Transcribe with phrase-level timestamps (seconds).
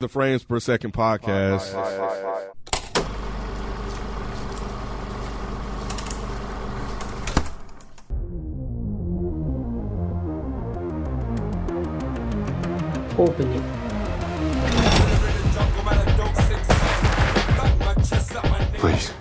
[0.00, 1.74] The Frames Per Second podcast.
[13.18, 13.62] Open it.
[18.78, 19.12] Please.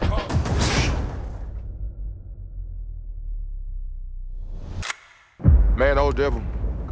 [5.76, 6.42] Man, old devil,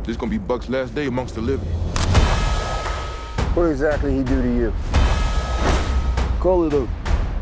[0.03, 1.96] this gonna be Buck's last day amongst the living.
[3.57, 4.73] What exactly he do to you?
[6.39, 6.87] Call it a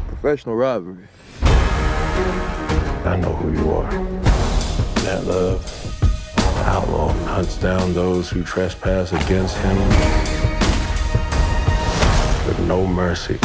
[0.08, 1.10] professional robbery.
[1.42, 3.92] I know who you are.
[5.04, 5.62] That love.
[6.38, 9.78] The outlaw hunts down those who trespass against him
[12.48, 13.36] with no mercy.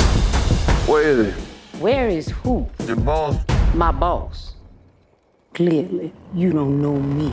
[0.86, 1.34] Where is it?
[1.80, 2.68] Where is who?
[2.86, 3.34] Your boss.
[3.74, 4.54] My boss.
[5.54, 7.32] Clearly, you don't know me.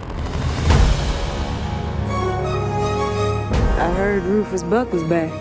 [3.97, 5.31] Heard Rufus Buck was back.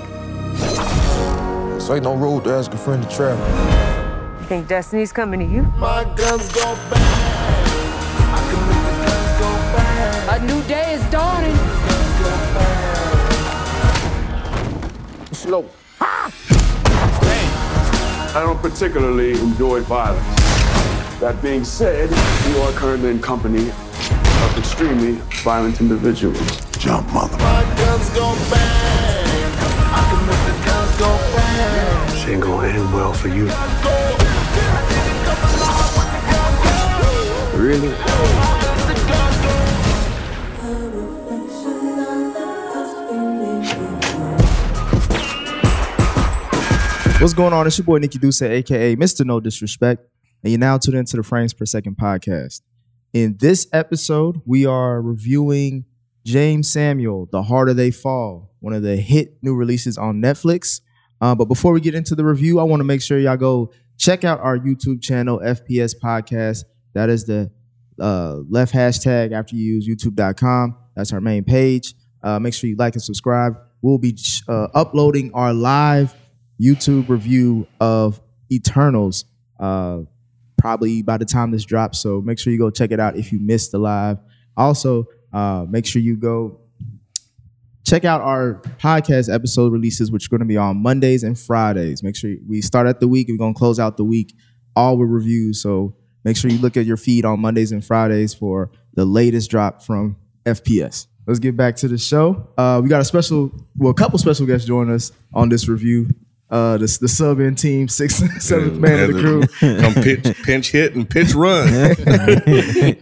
[1.75, 3.47] This ain't no road to ask a friend to travel.
[4.41, 5.65] You think Destiny's coming to you?
[5.77, 7.03] My guns go bang.
[10.31, 11.55] A new day is dawning.
[15.33, 15.69] Slow.
[16.01, 16.33] I
[18.43, 20.25] don't particularly enjoy violence.
[21.21, 22.09] That being said,
[22.49, 26.41] you are currently in company of extremely violent individuals.
[26.79, 27.37] Jump, mother.
[27.97, 29.53] My guns go bang.
[29.89, 32.07] I can make the guns go bang.
[32.11, 33.47] This ain't gonna end well for you.
[37.59, 37.89] Really?
[47.19, 47.67] What's going on?
[47.67, 49.25] It's your boy Nikki Duce, aka Mr.
[49.25, 50.07] No Disrespect,
[50.43, 52.61] and you're now tuned into the Frames Per Second podcast.
[53.15, 55.87] In this episode, we are reviewing
[56.27, 60.81] Jeymes Samuel, The Harder They Fall, one of the hit new releases on Netflix.
[61.21, 63.73] Uh, but before we get into the review, I want to make sure y'all go
[63.97, 66.65] check out our YouTube channel, FPS Podcast.
[66.95, 67.51] That is the
[68.01, 70.77] uh, left hashtag after you use youtube.com.
[70.97, 71.95] That's our main page.
[72.25, 73.57] Uh, make sure you like and subscribe.
[73.81, 74.19] We'll be
[74.49, 76.13] uh, uploading our live
[76.61, 79.27] YouTube review of Eternals
[79.61, 80.01] uh,
[80.59, 82.01] probably by the time this drops.
[82.01, 84.19] So make sure you go check it out if you missed the live.
[84.57, 85.07] Also,
[85.37, 86.59] uh, make sure you go
[87.85, 92.03] check out our podcast episode releases, which are going to be on Mondays and Fridays.
[92.03, 93.29] Make sure we start at the week.
[93.29, 94.35] And we're going to close out the week
[94.75, 95.61] all with reviews.
[95.63, 99.51] So make sure you look at your feed on Mondays and Fridays for the latest
[99.51, 101.07] drop from FPS.
[101.27, 102.49] Let's get back to the show.
[102.57, 106.09] Uh, we got a special, well, a couple special guests joining us on this review.
[106.49, 109.43] Uh, the, the sub in team, sixth, seventh man of the crew.
[109.81, 111.69] Come pitch, pinch hit and pitch run.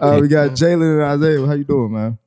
[0.00, 1.46] Uh, we got Jalen and Isaiah.
[1.46, 2.18] How you doing, man?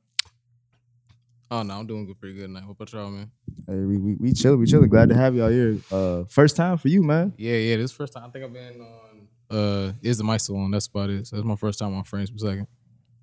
[1.50, 2.60] Oh no, I'm doing good, pretty good now.
[2.60, 3.30] What about y'all, man?
[3.66, 4.88] Hey, we we, we chilling, we chilling.
[4.88, 5.78] Glad to have y'all here.
[5.90, 7.32] Uh, first time for you, man.
[7.38, 7.76] Yeah, yeah.
[7.76, 9.56] This first time I think I've been on.
[9.56, 10.70] Uh, is the mic still on?
[10.70, 11.26] That's about it.
[11.26, 12.66] So that's my first time on Frames per second.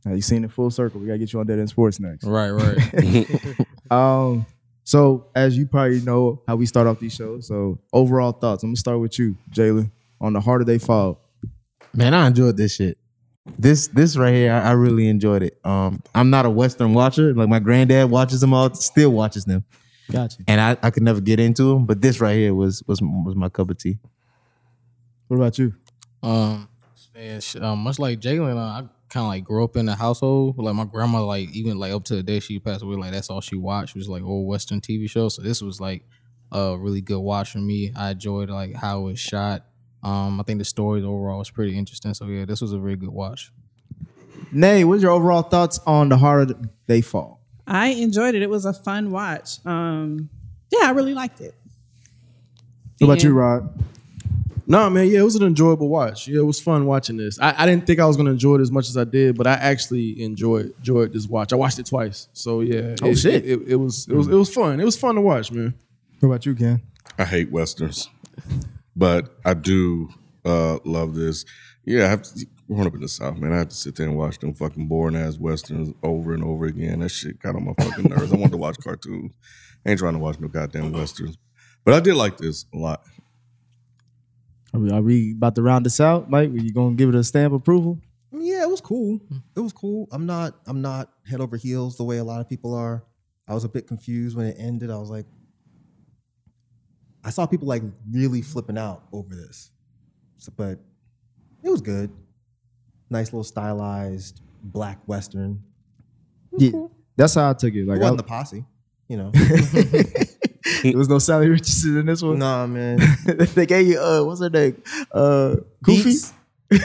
[0.07, 0.99] Uh, you seen it full circle.
[0.99, 2.23] We gotta get you on Dead End Sports next.
[2.25, 3.65] Right, right.
[3.91, 4.45] Um,
[4.83, 7.47] so as you probably know how we start off these shows.
[7.47, 8.63] So overall thoughts.
[8.63, 11.21] I'm gonna start with you, Jalen, on the harder they fall.
[11.93, 12.97] Man, I enjoyed this shit.
[13.59, 15.59] This this right here, I, I really enjoyed it.
[15.63, 17.33] Um, I'm not a Western watcher.
[17.33, 19.63] Like my granddad watches them all, still watches them,
[20.11, 20.38] Gotcha.
[20.47, 21.85] and I, I could never get into them.
[21.85, 24.00] But this right here was was was my cup of tea.
[25.28, 25.73] What about you?
[26.23, 26.67] um,
[27.13, 28.79] man, sh- um, much like Jalen, uh, I
[29.09, 30.57] kind of like grew up in a household.
[30.57, 33.29] Like my grandma, like even like up to the day she passed away, like that's
[33.29, 35.35] all she watched was like old Western TV shows.
[35.35, 36.03] So this was like
[36.51, 37.91] a really good watch for me.
[37.95, 39.66] I enjoyed like how it was shot.
[40.05, 42.13] Um, I think the story overall was pretty interesting.
[42.13, 43.51] So yeah, this was a very good watch.
[44.51, 46.53] Nay, what's your overall thoughts on the harder
[46.88, 47.41] they fall?
[47.67, 48.43] I enjoyed it.
[48.43, 49.66] It was a fun watch.
[49.66, 50.29] Um,
[50.71, 51.55] yeah, I really liked it.
[52.99, 53.83] What about you, And- Rod?
[54.67, 56.27] Nah, man, yeah, it was an enjoyable watch.
[56.27, 57.39] Yeah, it was fun watching this.
[57.39, 59.45] I, I didn't think I was gonna enjoy it as much as I did, but
[59.45, 61.53] I actually enjoyed enjoyed this watch.
[61.53, 62.95] I watched it twice, so yeah.
[63.03, 63.45] Oh, it, shit.
[63.45, 64.79] It, it, it was it was it was fun.
[64.79, 65.75] It was fun to watch, man.
[66.19, 66.81] What about you, Ken?
[67.19, 68.09] I hate westerns,
[68.95, 70.09] but I do
[70.43, 71.45] uh, love this.
[71.83, 74.07] Yeah, I have to, growing up in the South, man, I have to sit there
[74.07, 76.99] and watch them fucking boring ass westerns over and over again.
[76.99, 78.33] That shit got on my fucking nerves.
[78.33, 79.33] I want to watch cartoons.
[79.85, 81.37] I ain't trying to watch no goddamn westerns.
[81.83, 83.03] But I did like this a lot.
[84.73, 86.49] Are we, are we about to round this out, Mike?
[86.49, 87.99] Were you gonna give it a stamp approval?
[88.31, 89.21] Yeah, it was cool.
[89.55, 90.07] It was cool.
[90.11, 93.03] I'm not I'm not head over heels the way a lot of people are.
[93.47, 94.89] I was a bit confused when it ended.
[94.91, 95.25] I was like
[97.25, 97.81] I saw people like
[98.11, 99.72] really flipping out over this.
[100.37, 100.77] So, but
[101.63, 102.11] it was good.
[103.09, 105.63] Nice little stylized black western.
[106.57, 106.72] Yeah,
[107.17, 107.87] that's how I took it.
[107.87, 108.66] Like it wasn't I- the posse,
[109.09, 109.31] you know.
[110.83, 112.37] there was no Salli Richardson in this one.
[112.39, 112.99] Nah, man.
[113.25, 114.81] they gave you uh, what's her name?
[115.11, 116.13] Uh, Goofy.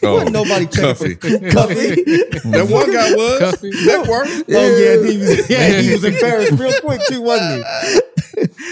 [0.00, 1.16] Oh, Wasn't nobody checking Cuffy.
[1.50, 2.02] Cuffy.
[2.50, 3.70] that one guy was Cuffy.
[4.08, 4.50] worked.
[4.50, 8.00] Oh yeah, he was, yeah, he was embarrassed real quick too, wasn't he?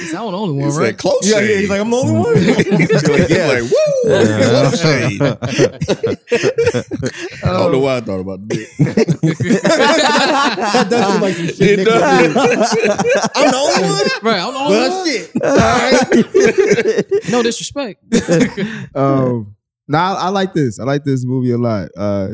[0.01, 0.87] He's the only one, He right?
[0.89, 1.51] said close Yeah, shave.
[1.51, 1.57] yeah.
[1.59, 2.37] He's like, I'm the only one.
[2.37, 3.47] He's yeah.
[3.47, 5.23] like, woo, close shave.
[7.45, 8.69] I don't know why I thought about dick.
[8.79, 11.61] that does seem like some shit.
[11.61, 12.37] It Nick does.
[13.35, 14.09] I'm the only one.
[14.23, 15.07] Right, I'm the only Well, one.
[15.07, 15.31] shit.
[15.43, 15.57] All
[17.23, 17.31] right.
[17.31, 18.03] No disrespect.
[18.95, 19.57] um,
[19.89, 20.79] now I, I like this.
[20.81, 21.89] I like this movie a lot.
[21.97, 22.29] Uh,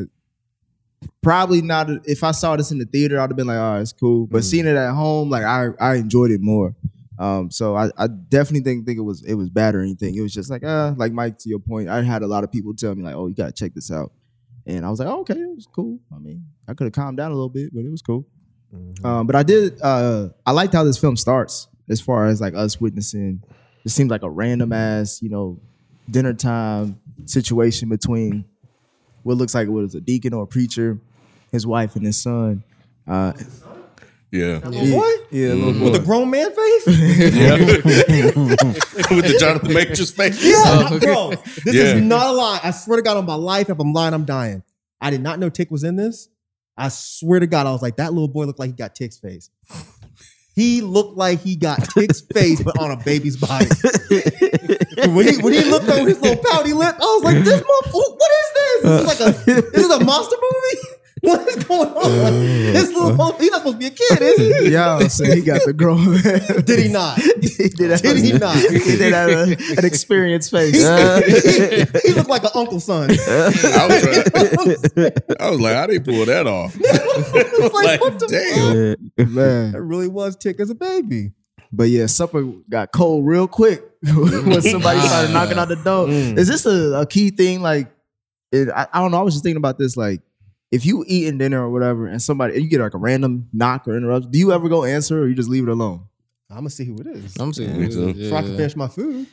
[1.21, 1.89] probably not.
[2.05, 4.43] If I saw this in the theater, I'd have been like, "Oh, it's cool." But
[4.43, 6.73] seeing it at home, like I, I enjoyed it more.
[7.19, 10.15] Um, so I, I definitely think think it was it was bad or anything.
[10.15, 12.51] It was just like, uh, like Mike, to your point, I had a lot of
[12.51, 14.11] people tell me like, "Oh, you gotta check this out,"
[14.65, 17.17] and I was like, oh, "Okay, it was cool." I mean, I could have calmed
[17.17, 18.25] down a little bit, but it was cool.
[19.03, 19.79] Um, but I did.
[19.81, 23.43] Uh, I liked how this film starts, as far as like us witnessing.
[23.85, 25.59] It seems like a random ass, you know,
[26.09, 28.45] dinner time situation between
[29.23, 30.99] what looks like it was a deacon or a preacher,
[31.51, 32.63] his wife and his son.
[33.07, 33.33] Uh,
[34.33, 34.67] Yeah.
[34.67, 35.27] yeah, What?
[35.31, 35.83] Yeah, a little mm-hmm.
[35.83, 36.87] With a grown man face?
[36.87, 37.53] Yeah.
[39.15, 40.43] With the Jonathan Majors face.
[40.43, 41.05] Yeah, Oh, okay.
[41.05, 41.29] bro.
[41.63, 41.83] This Yeah.
[41.95, 42.59] is not a lie.
[42.63, 44.63] I swear to God on my life, if I'm lying, I'm dying.
[44.99, 46.29] I did not know Tick was in this.
[46.75, 49.19] I swear to God, I was like, that little boy looked like he got Tick's
[49.19, 49.51] face.
[50.55, 53.65] He looked like he got Tick's face, but on a baby's body.
[55.09, 58.17] when he when he looked on his little pouty lip, I was like, this motherfucker,
[58.17, 58.81] what is this?
[58.83, 61.02] This is like a this is a monster movie?
[61.33, 62.33] What is going on?
[62.73, 64.69] this little motherfucker, he's not supposed to be a kid, is he?
[64.73, 66.65] Yeah, so he got the grown man.
[66.65, 67.17] Did he not?
[67.41, 68.57] he did, have, Did he not?
[68.57, 69.43] He did have a,
[69.77, 70.75] an experienced face.
[70.75, 73.09] he, he looked like an uncle son.
[73.09, 76.75] I was, like, I was like, how they pull that off?
[76.77, 79.33] It's like, like, what the damn.
[79.33, 79.71] Man.
[79.71, 81.31] That really was Tick as a baby.
[81.71, 86.07] But yeah, supper got cold real quick when somebody started knocking on the door.
[86.07, 86.37] Mm.
[86.37, 87.61] Is this a, a key thing?
[87.61, 87.91] Like,
[88.51, 89.19] it, I, I don't know.
[89.19, 89.95] I was just thinking about this.
[89.95, 90.21] Like,
[90.73, 93.95] if you eating dinner or whatever, and somebody you get like a random knock or
[93.95, 96.01] interruption, do you ever go answer or you just leave it alone?
[96.49, 97.37] I'm gonna see who it is.
[97.39, 98.09] I'm saying, Me too.
[98.09, 99.27] yeah, so I can finish my food.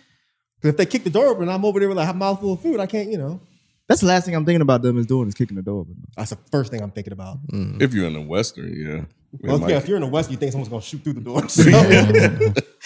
[0.56, 2.52] Because if they kick the door open and I'm over there with like a mouthful
[2.52, 3.40] of food, I can't, you know.
[3.88, 5.96] That's the last thing I'm thinking about them is doing is kicking the door open.
[6.14, 7.38] That's the first thing I'm thinking about.
[7.48, 7.80] Mm.
[7.80, 9.04] If you're in the Western, yeah.
[9.38, 11.42] Well, yeah, if you're in the West, you think someone's gonna shoot through the door.
[11.48, 11.62] So-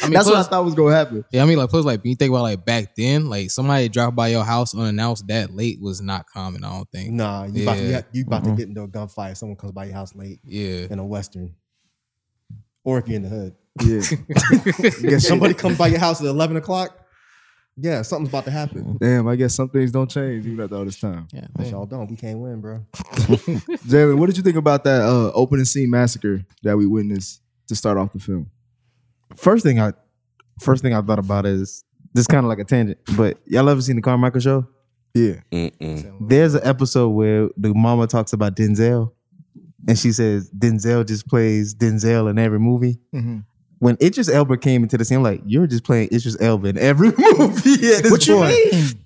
[0.03, 1.25] I mean, That's what I thought was gonna happen.
[1.31, 3.89] Yeah, I mean, like, plus, like, when you think about like back then, like somebody
[3.89, 6.65] dropped by your house unannounced that late was not common.
[6.65, 7.13] I don't think.
[7.13, 8.03] nah, you about, to, Yeah.
[8.13, 8.57] you about to mm-hmm.
[8.57, 10.89] get into a gunfight if someone comes by your house late Yeah.
[10.91, 11.55] in a Western.
[12.83, 13.55] Or if you're in the hood.
[13.83, 15.19] Yeah.
[15.19, 17.04] Somebody comes by your house at 11 o'clock,
[17.77, 18.97] yeah, something's about to happen.
[19.01, 21.27] Damn, I guess some things don't change even after all this time.
[21.33, 21.47] Yeah.
[21.55, 22.09] But y'all don't.
[22.09, 22.85] We can't win, bro.
[22.95, 27.75] Jalen, what did you think about that uh, opening scene massacre that we witnessed to
[27.75, 28.49] start off the film?
[29.37, 29.93] First thing I
[30.61, 33.81] first thing I thought about is this kind of like a tangent, but y'all ever
[33.81, 34.69] seen the Carmichael show?
[35.15, 35.41] Yeah.
[35.51, 36.29] Mm-mm.
[36.29, 39.13] There's an episode where the mama talks about Denzel,
[39.89, 43.01] and she says Denzel just plays Denzel in every movie.
[43.13, 43.39] Mm-hmm.
[43.79, 46.79] When Idris Elba came into the scene, I'm like, you're just playing Idris Elba in
[46.79, 49.05] every movie at this What you mean?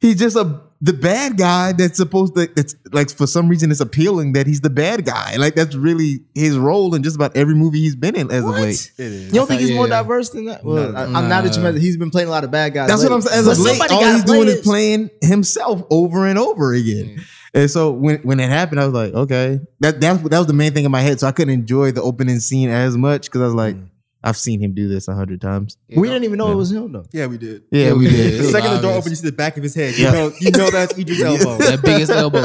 [0.00, 2.50] He's just a the bad guy that's supposed to.
[2.56, 5.36] It's like for some reason it's appealing that he's the bad guy.
[5.36, 8.50] Like that's really his role in just about every movie he's been in as of
[8.50, 8.90] late.
[8.98, 9.26] It is.
[9.28, 10.02] You don't think he's more Yeah.
[10.02, 10.64] diverse than that?
[10.64, 10.98] Well, No.
[10.98, 12.88] I, am not that you mentioned he's been playing a lot of bad guys.
[12.88, 13.38] That's what I'm saying.
[13.38, 17.16] As But of late, all he's play doing is playing himself over and over again.
[17.16, 17.22] Mm.
[17.54, 20.52] And so when when it happened, I was like, okay, that that that was the
[20.54, 21.20] main thing in my head.
[21.20, 23.88] So I couldn't enjoy the opening scene as much because I was like, mm.
[24.24, 25.76] I've seen him do this a hundred times.
[25.94, 27.04] We didn't even know it was him though.
[27.12, 27.64] Yeah, we did.
[27.72, 28.34] Yeah, we Yeah, did.
[28.34, 29.98] it The second the door opened, you see the back of his head.
[29.98, 30.12] You Yeah.
[30.12, 31.58] know, you know that's Idris Elba.
[31.64, 32.40] That biggest elbow.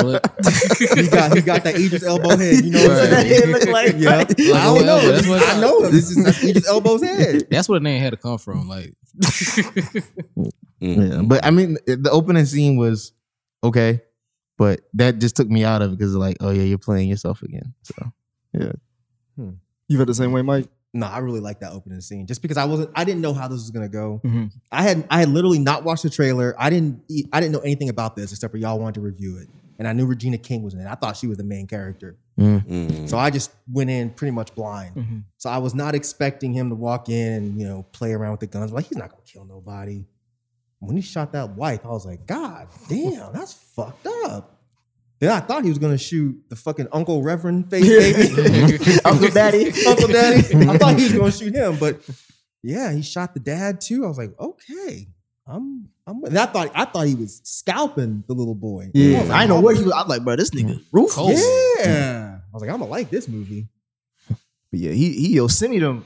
[0.99, 2.65] He got he got that Idris Elbow head.
[2.65, 3.27] You know what I'm Right.
[3.27, 3.43] saying?
[3.43, 4.17] It looked like- yeah.
[4.17, 4.97] Like I a don't know.
[4.97, 5.91] elbow, that's what- I know him.
[5.91, 7.47] This is that's Idris Elbow's head.
[7.49, 8.67] That's where the name had to come from.
[8.67, 8.93] Like,
[10.79, 13.13] Yeah, but I mean, the opening scene was
[13.63, 14.01] okay,
[14.57, 17.41] but that just took me out of it because like, oh yeah, you're playing yourself
[17.43, 17.73] again.
[17.83, 17.95] So
[18.53, 18.71] yeah,
[19.87, 20.67] You felt the same way, Mike?
[20.93, 23.47] No, I really like that opening scene just because I wasn't I didn't know how
[23.47, 24.19] this was gonna go.
[24.23, 24.51] Mhm.
[24.71, 26.55] I had I had literally not watched the trailer.
[26.57, 29.47] I didn't I didn't know anything about this except for y'all wanted to review it.
[29.79, 30.87] And I knew Regina King was in it.
[30.87, 32.17] I thought she was the main character.
[32.39, 33.07] Mm.
[33.07, 34.95] So I just went in pretty much blind.
[34.95, 35.23] Mhm.
[35.37, 38.39] So I was not expecting him to walk in and, you know, play around with
[38.39, 38.71] the guns.
[38.71, 40.05] Like, he's not gonna kill nobody.
[40.79, 44.06] When he shot that wife, I was like, God damn, that's fucked up.
[45.19, 48.99] Then I thought he was gonna shoot the fucking Uncle Reverend face baby.
[49.05, 49.71] Uncle Daddy.
[49.87, 50.39] Uncle Daddy.
[50.69, 51.99] I thought he was gonna shoot him, but
[52.63, 54.05] yeah, he shot the dad too.
[54.05, 55.07] I was like, okay.
[55.49, 58.91] I'm I'm and I thought I thought he was scalping the little boy.
[58.93, 59.93] Yeah, I like, didn't know oh, where he was.
[59.95, 61.15] I'm like, bro, this nigga ruthless.
[61.15, 61.37] Cold.
[61.79, 62.37] Yeah.
[62.37, 63.67] I was like, I'm gonna like this movie.
[64.27, 66.03] But yeah, he he Yosemite them.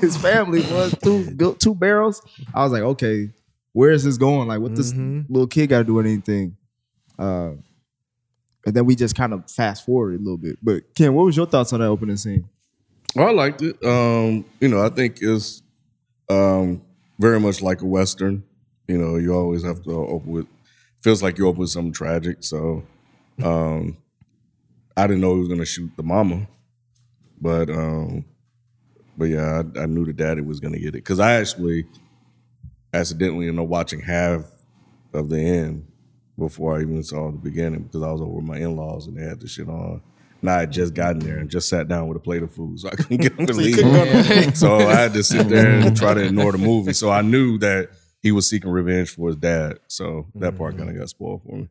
[0.00, 2.22] His family was two built two barrels.
[2.54, 3.30] I was like, okay,
[3.72, 4.46] where is this going?
[4.46, 5.26] Like, what this Mhm.
[5.28, 6.56] little kid got to do with anything?
[7.18, 7.52] Uh,
[8.66, 10.58] and then we just kind of fast forward a little bit.
[10.60, 12.48] But Ken, what was your thoughts on that opening scene?
[13.14, 13.82] Well, I liked it.
[13.82, 15.62] Um, you know, I think it's
[16.28, 16.82] um,
[17.18, 18.42] very much like a western.
[18.88, 20.46] You know, you always have to open with
[21.00, 22.38] feels like you open with something tragic.
[22.40, 22.82] So,
[23.42, 23.96] um,
[24.96, 26.48] I didn't know he was gonna shoot the mama,
[27.40, 28.24] but um,
[29.16, 31.86] but yeah, I, I knew the daddy was gonna get it because I actually
[32.92, 34.44] accidentally you know, watching half
[35.12, 35.86] of the end
[36.38, 39.16] before I even saw the beginning because I was over with my in laws and
[39.16, 40.02] they had the shit on.
[40.42, 42.80] And I had just gotten there and just sat down with a plate of food,
[42.80, 43.76] so I couldn't get them to leave.
[43.76, 46.92] couldn't go to- so I had to sit there and try to ignore the movie.
[46.92, 47.90] So I knew that
[48.20, 49.78] he was seeking revenge for his dad.
[49.88, 50.84] So that part mm-hmm.
[50.84, 51.68] kind of got spoiled for me.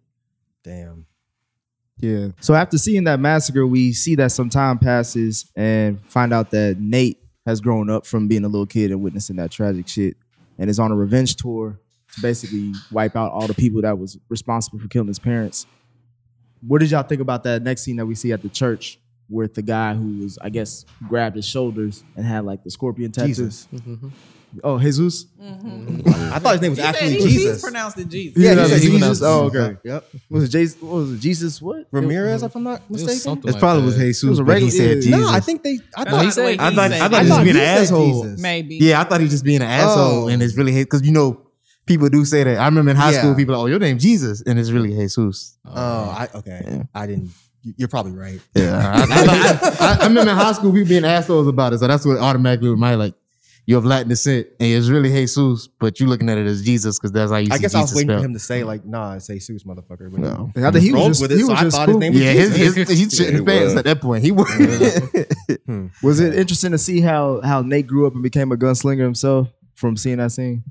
[0.63, 1.05] Damn.
[1.97, 2.29] Yeah.
[2.41, 6.77] So after seeing that massacre, we see that some time passes and find out that
[6.79, 10.17] Nate has grown up from being a little kid and witnessing that tragic shit,
[10.57, 11.79] and is on a revenge tour
[12.15, 15.65] to basically wipe out all the people that was responsible for killing his parents.
[16.65, 19.53] What did y'all think about that next scene that we see at the church with
[19.55, 23.27] the guy who was, I guess, grabbed his shoulders and had like the scorpion tattoo?
[23.27, 23.67] Jesus.
[23.73, 24.07] Mm-hmm.
[24.63, 25.25] Oh, Jesus.
[25.41, 26.07] Mm-hmm.
[26.33, 27.61] I thought his name was He said actually he- he's Jesus.
[27.61, 28.41] pronounced it Jesus.
[28.41, 28.99] Yeah, he he said said Jesus.
[29.09, 29.21] Jesus.
[29.23, 29.77] Oh, okay.
[29.83, 30.09] Yep.
[30.29, 30.81] Was it Jesus?
[30.81, 31.19] What was it?
[31.19, 31.61] Jesus?
[31.61, 31.87] What?
[31.91, 33.15] Ramirez, if I'm not mistaken.
[33.19, 33.97] something It like probably was.
[33.97, 34.93] Jesus, It was a but he said yeah.
[34.95, 35.11] Jesus.
[35.11, 35.79] No, I think they.
[35.97, 36.25] I No, thought.
[36.25, 38.23] he said I thought, I thought I he was thought being an asshole.
[38.23, 38.41] Jesus.
[38.41, 38.75] Maybe.
[38.77, 40.27] Yeah, I thought he was just being an asshole, Oh.
[40.29, 41.41] and it's really because you know
[41.85, 42.57] people do say that.
[42.57, 43.19] I remember in high Yeah.
[43.19, 45.57] school, people are like, "Oh, your name Jesus," and it's really Jesus.
[45.65, 46.83] Oh, I okay.
[46.93, 47.31] I didn't.
[47.77, 48.39] You're probably right.
[48.55, 51.87] Yeah, I, I, I, I remember in high school people being assholes about it, so
[51.87, 53.15] that's what automatically with my like.
[53.67, 56.99] You have Latin descent, and it's really Jesus, but you're looking at it as Jesus
[56.99, 58.63] because that's how you I see guess I was Jesus waiting for him to say
[58.63, 60.51] like, "Nah, say Jesus, motherfucker." But No.
[60.57, 62.13] I think he was just- with it, he so was I just thought his name
[62.13, 62.75] was Yeah, his, Jesus.
[62.75, 64.23] his, he shit his he pants at that point.
[64.23, 64.47] He was.
[65.65, 65.87] Hmm.
[66.03, 69.47] Was it interesting to see how how Nate grew up and became a gunslinger himself
[69.73, 70.63] from seeing that scene?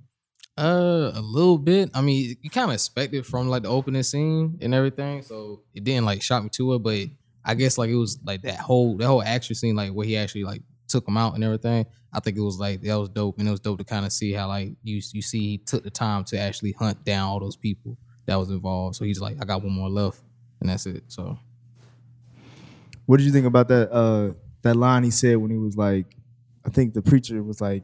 [0.57, 1.91] Uh, a little bit.
[1.95, 5.63] I mean, you kind of expect it from like the opening scene and everything, so
[5.75, 6.79] it didn't like shock me to it.
[6.79, 7.09] But
[7.45, 10.17] I guess like it was like that whole that whole action scene, like where he
[10.17, 11.87] actually like took him out and everything.
[12.13, 14.13] I think it was like that was dope, and it was dope to kind of
[14.13, 17.41] see how like you you see he took the time to actually hunt down all
[17.41, 18.95] those people that was involved.
[18.95, 20.23] So he's like, I got one more left,
[20.61, 21.03] and that's it.
[21.09, 21.37] So
[23.07, 26.07] What did you think about that uh that line he said when he was like,
[26.65, 27.83] I think the preacher was like,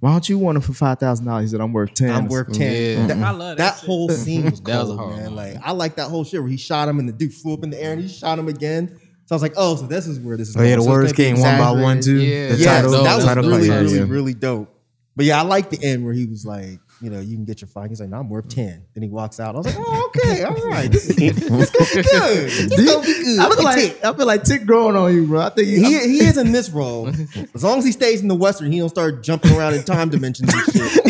[0.00, 1.44] Why don't you want him for five thousand dollars?
[1.44, 2.10] He said, I'm worth ten.
[2.10, 2.72] I'm worth ten.
[2.72, 3.06] Yeah.
[3.06, 3.38] That, I mm-hmm.
[3.38, 5.34] love that that whole scene was That was a cold, hard man.
[5.34, 7.64] Like I like that whole shit where he shot him and the dude flew up
[7.64, 9.00] in the air and he shot him again.
[9.26, 10.56] So I was like, oh, so this is where this is.
[10.56, 12.04] Oh yeah, the So words came one by one exaggerated.
[12.04, 12.20] too.
[12.20, 14.74] Yeah, the Yeah, title, so that was title really, really, really dope.
[15.16, 17.60] But yeah, I like the end where he was like, you know, you can get
[17.60, 17.88] your five.
[17.88, 18.54] He's like, no, I'm worth mm.
[18.54, 18.84] ten.
[18.94, 19.54] Then he walks out.
[19.54, 22.50] I was like, oh, okay, all right, this is, this gonna be good.
[22.50, 23.38] This gonna be good.
[23.38, 24.04] I feel like Tick.
[24.04, 25.42] I feel like Tick growing on you, bro.
[25.42, 27.08] I think He, he is in this role.
[27.54, 30.08] As long as he stays in the Western, he don't start jumping around in time
[30.08, 31.04] dimensions and shit.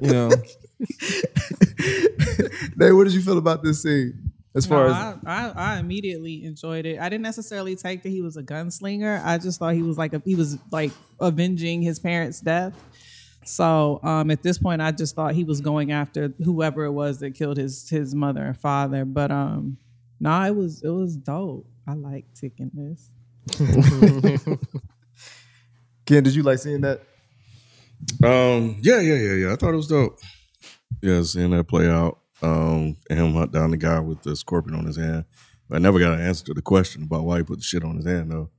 [0.00, 0.28] you know,
[2.76, 4.30] Nate, what did you feel about this scene?
[4.54, 6.98] As far No, as I, I, I immediately enjoyed it.
[6.98, 9.24] I didn't necessarily take that he was a gunslinger.
[9.24, 10.90] I just thought he was like a, he was like
[11.20, 12.74] avenging his parents' death.
[13.50, 17.18] So um, at this point, I just thought he was going after whoever it was
[17.20, 19.04] that killed his his mother and father.
[19.04, 19.76] But um,
[20.20, 21.66] no, it was it was dope.
[21.86, 23.08] I like ticking this.
[26.06, 27.00] Ken, did you like seeing that?
[28.24, 29.52] Um, yeah, yeah, yeah, yeah.
[29.52, 30.18] I thought it was dope.
[31.02, 32.18] Yeah, seeing that play out.
[32.42, 35.24] Um, and him hunt down the guy with the scorpion on his hand.
[35.70, 37.96] I never got an answer to the question about why he put the shit on
[37.96, 38.50] his hand though.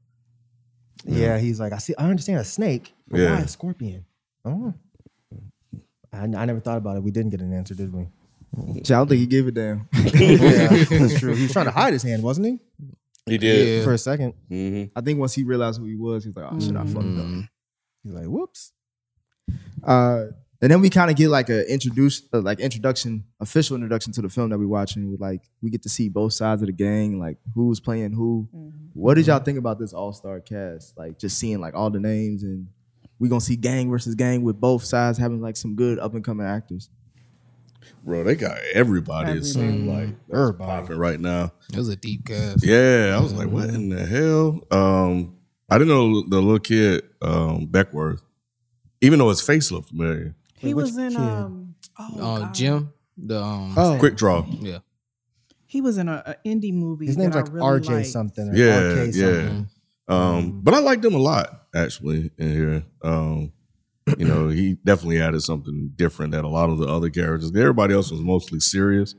[1.04, 1.38] yeah.
[1.40, 1.94] He's like, I see.
[1.98, 3.32] I understand a snake, but Yeah.
[3.36, 4.06] why a scorpion?
[4.46, 4.74] Oh,
[6.14, 7.04] I, I never thought about it.
[7.04, 8.08] We didn't get an answer, did we?
[8.58, 9.88] I don't think he gave a damn.
[9.94, 11.34] yeah, that's true.
[11.36, 12.60] He was trying to hide his hand, wasn't he?
[13.26, 13.80] He did.
[13.80, 13.84] Yeah.
[13.86, 14.98] For a second, Mm-hmm.
[14.98, 17.18] I think once he realized who he was, he was like, "Oh shit, I fucked
[17.18, 17.46] up."
[18.04, 18.74] he's like, "Whoops."
[19.84, 20.26] Uh,
[20.62, 24.22] and then we kind of get like a introduce, uh, like introduction, official introduction to
[24.22, 25.10] the film that we're watching.
[25.10, 28.50] We like we get to see both sides of the gang, like who's playing who.
[28.94, 30.98] What did y'all think about this all star cast?
[30.98, 32.68] Like just seeing like all the names, and
[33.22, 36.24] we gonna see gang versus gang with both sides having like some good up and
[36.26, 36.90] coming actors.
[38.04, 39.34] Bro, they got everybody.
[39.38, 40.82] It seems like that's Everybody.
[40.82, 41.52] popping right now.
[41.72, 42.66] it was a deep cast.
[42.66, 44.60] Yeah, I was like, what in the hell?
[44.72, 45.36] Um,
[45.70, 48.22] I didn't know the little kid, um, Beckwourth,
[49.02, 50.36] even though his face looked familiar.
[50.58, 51.18] He Which was in kid?
[51.20, 54.46] um oh, Uh, Jim, the um, Oh, Quick draw.
[54.62, 54.80] yeah,
[55.68, 57.06] He was in a, a indie movie.
[57.06, 58.08] his name's like really RJ liked.
[58.08, 58.50] something.
[58.50, 59.32] Or Yeah, RK yeah.
[59.48, 59.70] something.
[60.12, 62.84] Um, but I liked him a lot actually in here.
[63.02, 63.52] Um,
[64.18, 67.50] you know, he definitely added something different that a lot of the other characters.
[67.56, 69.16] Everybody else was mostly serious,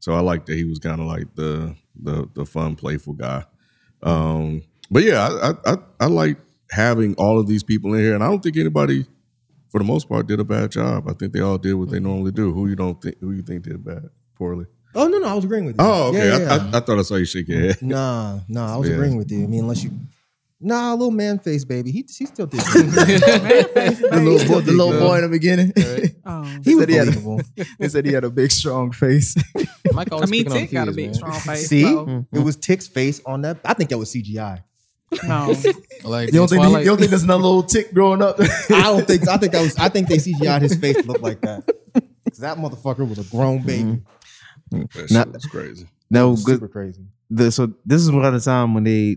[0.00, 3.44] so I liked that he was kind of like the the the fun, playful guy.
[4.02, 5.28] Um, But yeah,
[5.64, 6.38] I, I I like
[6.70, 9.06] having all of these people in here, and I don't think anybody,
[9.70, 11.08] for the most part, did a bad job.
[11.08, 12.52] I think they all did what they normally do.
[12.52, 13.18] Who you don't think?
[13.20, 14.66] Who you think did bad, poorly?
[14.94, 15.84] Oh no, no, I was agreeing with you.
[15.86, 16.28] Oh, okay.
[16.28, 16.70] Yeah, I, yeah, yeah.
[16.74, 17.80] I, I thought I saw you shake your head.
[17.80, 18.94] Nah, nah, I was Yeah.
[18.96, 19.44] agreeing with you.
[19.44, 19.90] I mean, unless you,
[20.62, 22.60] nah, a little man face baby, he he still did.
[22.60, 25.72] the little boy, the little boy in the beginning.
[26.24, 26.44] Oh.
[26.64, 29.34] He was said he had a, he said he had a big strong face.
[29.92, 31.14] Mike I always mean, speaking on Tick got a big man.
[31.14, 31.68] strong face.
[31.68, 32.36] See, so- mm-hmm.
[32.36, 33.58] it was Tick's face on that.
[33.64, 34.62] I think that was CGI.
[35.24, 35.54] No,
[36.04, 38.36] Like You don't think Twilight- you don't think there's another little tick growing up?
[38.40, 39.28] I don't think.
[39.28, 39.76] I think that was.
[39.76, 41.64] I think they CGI'd his face to look like that.
[42.28, 43.66] 'Cause that motherfucker was a grown mm-hmm.
[43.66, 44.02] baby.
[44.70, 45.86] That shit Not- was crazy.
[46.08, 46.72] No, Super good.
[46.72, 47.06] crazy.
[47.30, 49.16] The, so this is one of the time when they,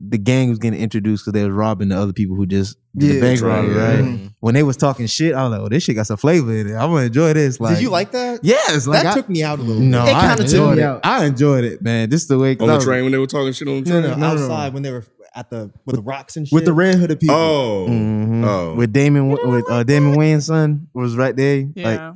[0.00, 3.16] the gang was getting introduced because they was robbing the other people who just did
[3.16, 3.88] the bank right, robbery, yeah.
[3.94, 4.04] right?
[4.04, 4.34] Mhm.
[4.40, 6.68] When they was talking shit, I was like, "Oh, this shit got some flavor in
[6.68, 6.74] it.
[6.74, 8.40] I'm gonna enjoy this." Like, Did you like that?
[8.44, 9.82] Yes, like that I- took me out a little.
[9.82, 10.14] No, bit.
[10.14, 10.86] I kinda took enjoyed me it.
[10.86, 11.00] out.
[11.04, 12.10] I enjoyed it, man.
[12.10, 13.82] Just the way 'cause On I the was- train when they were talking shit on
[13.82, 14.02] the train.
[14.02, 14.42] no, No, no, no.
[14.44, 16.54] outside when they were at the with the rocks and shit.
[16.54, 17.34] with the red hooded people.
[17.36, 18.44] Oh, Mhm.
[18.46, 21.58] oh, with Damon with uh, Damon Wayans' son was right there.
[21.58, 22.12] Like, yeah.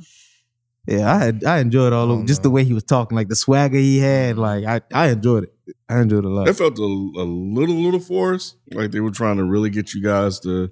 [0.87, 3.35] yeah, I had I enjoyed all of just the way he was talking, like the
[3.35, 4.37] swagger he had.
[4.37, 5.52] Like I I enjoyed it.
[5.97, 6.47] I enjoyed it a lot.
[6.47, 8.55] It felt a, a little, little forced.
[8.71, 10.69] Like they were trying to really get you guys to,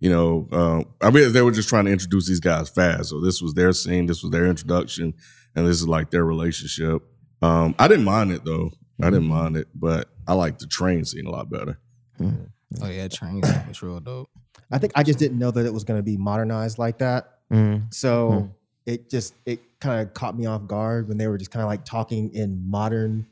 [0.00, 3.10] you know, uh, I mean, they were just trying to introduce these guys fast.
[3.10, 5.14] So this was their scene, this was their introduction,
[5.54, 7.02] and this is like their relationship.
[7.42, 8.70] Um, I didn't mind it though.
[9.00, 11.78] I didn't mind it, but I like the train scene a lot better.
[12.20, 14.28] Oh yeah, train scene was real dope.
[14.70, 17.38] I think I just didn't know that it was going to be modernized like that.
[17.52, 17.92] Mhm.
[17.94, 18.50] So Mm.
[18.86, 21.68] it just it kind of caught me off guard when they were just kind of
[21.68, 23.26] like talking in modern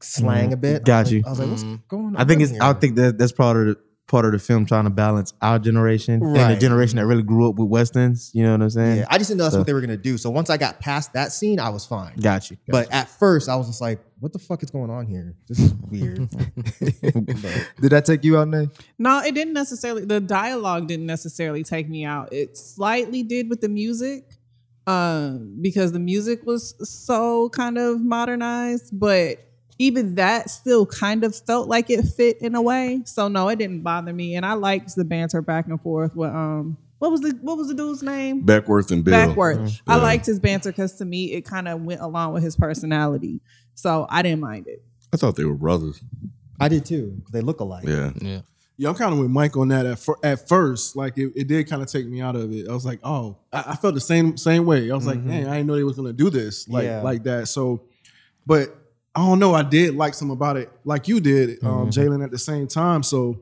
[0.00, 0.54] slang Mhm.
[0.54, 0.84] a bit.
[0.84, 1.18] Got I was you.
[1.18, 1.80] like- I was like, what's Mhm.
[1.88, 2.16] going on?
[2.16, 2.52] I think it's.
[2.52, 2.62] here?
[2.62, 3.76] I think that that's part of the
[4.06, 7.46] part of the film trying to balance our generation and the generation that really grew
[7.46, 8.30] up with westerns.
[8.32, 8.96] You know what I'm saying?
[9.00, 10.16] Yeah, I just didn't know that's So- what they were gonna do.
[10.16, 12.14] So once I got past that scene, I was fine.
[12.18, 12.56] Got you.
[12.56, 15.34] Got But at first, I was just like, "What the fuck is going on here?
[15.46, 16.26] This is weird."
[16.80, 18.70] Did that take you out, Nate?
[18.98, 20.04] No, it didn't necessarily.
[20.06, 22.32] The dialogue didn't necessarily take me out.
[22.32, 24.24] It slightly did with the music,
[24.86, 28.98] um, because the music was so kind of modernized.
[28.98, 29.38] But
[29.78, 33.02] even that still kind of felt like it fit in a way.
[33.04, 36.30] So no, it didn't bother me, and I liked the banter back and forth with
[36.30, 36.76] um.
[36.98, 38.44] What was the what was the dude's name?
[38.44, 39.14] Beckwourth and Bill.
[39.28, 39.80] Backwards.
[39.86, 40.02] I Yeah.
[40.02, 43.40] liked his banter because to me it kind of went along with his personality.
[43.74, 44.82] So I didn't mind it.
[45.12, 46.02] I thought they were brothers.
[46.58, 47.22] I did too.
[47.32, 47.84] They look alike.
[47.86, 48.10] Yeah.
[48.20, 48.40] Yeah.
[48.80, 50.96] Yeah, I'm kind of with Mike on that at, fir- at first.
[50.96, 52.68] Like it, it did kind of take me out of it.
[52.68, 54.90] I was like, oh, I, I felt the same same way.
[54.90, 57.02] I was like, dang, I didn't know they was gonna do this like Yeah.
[57.02, 57.46] like that.
[57.46, 57.82] So,
[58.46, 58.76] but
[59.18, 59.52] I don't know.
[59.52, 62.22] I did like some about it, like you did, um, Jalen.
[62.22, 63.40] At the same time, so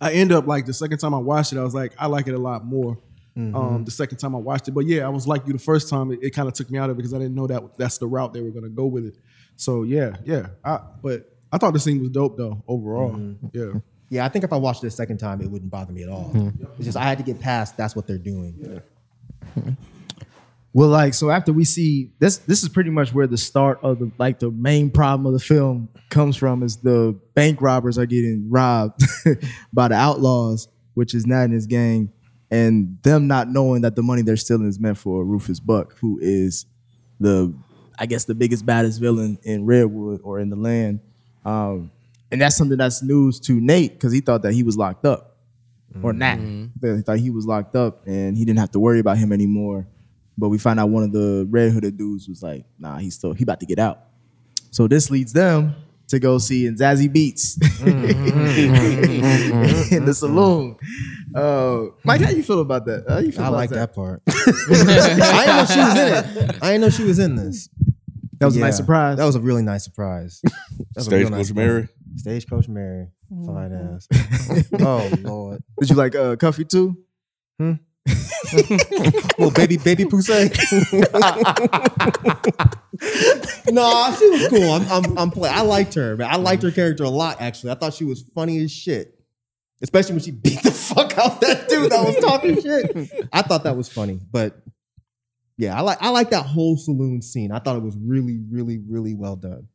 [0.00, 2.28] I end up like the second time I watched it, I was like, I like
[2.28, 2.96] it a lot more.
[3.36, 5.88] Um, the second time I watched it, but yeah, I was like you the first
[5.88, 6.12] time.
[6.12, 7.96] It, it kind of took me out of it because I didn't know that that's
[7.98, 9.14] the route they were gonna go with it.
[9.56, 10.48] So yeah, yeah.
[10.62, 13.18] I, but I thought the scene was dope though overall.
[13.52, 13.72] Yeah.
[14.10, 16.08] Yeah, I think if I watched it a second time, it wouldn't bother me at
[16.08, 16.32] all.
[16.76, 17.76] It's just I had to get past.
[17.76, 18.82] That's what they're doing.
[20.72, 23.98] Well, like so after we see this, this is pretty much where the start of
[23.98, 28.06] the like the main problem of the film comes from is the bank robbers are
[28.06, 29.02] getting robbed
[29.72, 32.12] by the outlaws, which is Nat and his gang,
[32.50, 36.20] and them not knowing that the money they're stealing is meant for Rufus Buck, who
[36.22, 36.66] is
[37.18, 37.52] the
[37.98, 41.00] I guess the biggest baddest villain in Redwood or in the land.
[41.44, 41.90] Um,
[42.30, 45.36] and that's something that's news to Nate because he thought that he was locked up.
[46.02, 46.38] Or Nat.
[46.80, 49.88] He thought he was locked up and he didn't have to worry about him anymore.
[50.40, 53.34] But we find out one of the red hooded dudes was like, nah, he's still
[53.34, 54.04] he about to get out.
[54.70, 55.74] So this leads them
[56.08, 57.58] to go see in Zazie Beetz
[59.92, 60.76] in the saloon.
[61.34, 63.04] Uh, Mike, how you feel about that?
[63.06, 64.22] How you feel I about like that part.
[64.28, 66.14] I didn't know she was in
[66.48, 66.56] it.
[66.62, 67.68] I didn't know she was in this.
[68.38, 69.18] That was a nice surprise.
[69.18, 70.40] That was a really nice surprise.
[70.42, 70.52] That
[70.96, 71.82] was a Stagecoach nice Mary?
[71.82, 71.96] surprise.
[72.16, 73.08] Stagecoach Mary.
[73.46, 74.08] Fine ass.
[74.80, 75.62] oh Lord.
[75.78, 76.96] Did you like uh, Cuffy too?
[79.38, 80.50] Well, baby, baby Poussey.
[83.70, 84.70] nah, she was cool.
[84.72, 86.28] I'm, I'm, I'm play- I liked her, man.
[86.30, 87.40] I liked her character a lot.
[87.40, 89.16] Actually, I thought she was funny as shit.
[89.82, 93.10] Especially when she beat the fuck out that dude that was talking shit.
[93.32, 94.60] I thought that was funny, but
[95.56, 97.52] yeah, I like I like that whole saloon scene.
[97.52, 99.68] I thought it was really, really, really well done.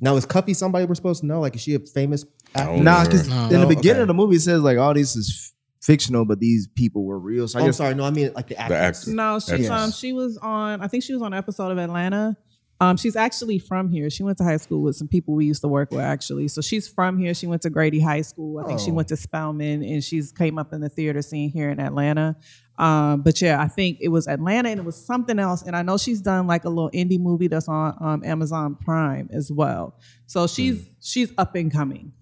[0.00, 1.38] Now, is Cuffy somebody we're supposed to know?
[1.40, 2.24] Like, is she a famous
[2.56, 2.82] actor?
[2.82, 3.48] Nah, because No.
[3.50, 4.00] in the beginning Okay.
[4.02, 7.18] of the movie it says like all this is f- fictional, but these people were
[7.18, 7.46] real.
[7.48, 7.94] So I Oh, I'm guess sorry.
[7.94, 9.02] No, I mean like the actress.
[9.02, 9.10] actor.
[9.14, 12.36] No, she's um she was on I think she was on an episode of Atlanta.
[12.80, 14.08] Um she's actually from here.
[14.10, 16.48] She went to high school with some people we used to work with actually.
[16.48, 17.34] So she's from here.
[17.34, 18.58] She went to Grady High School.
[18.58, 18.94] I think she Oh.
[18.94, 22.36] went to Spelman and she's came up in the theater scene here in Atlanta.
[22.78, 25.82] Um but yeah, I think it was Atlanta and it was something else and I
[25.82, 29.98] know she's done like a little indie movie that's on um, Amazon Prime as well.
[30.26, 32.12] So she's she's up and coming.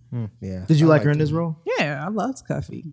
[0.40, 0.64] Yeah.
[0.66, 1.56] Did you I like her in this role?
[1.78, 2.92] Yeah, I loved Cuffy.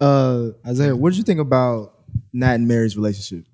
[0.00, 1.94] Uh, Isaiah, what did you think about
[2.32, 3.46] Nat and Mary's relationship?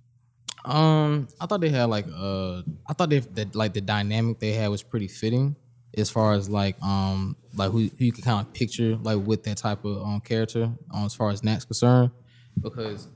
[0.65, 4.53] Um, I thought they had like uh, I thought they that like the dynamic they
[4.53, 5.57] had was pretty fitting
[5.97, 9.45] as far as like um like who, who you could kind of picture like with
[9.45, 12.11] that type of um character um, as far as Nat's concerned
[12.61, 13.09] because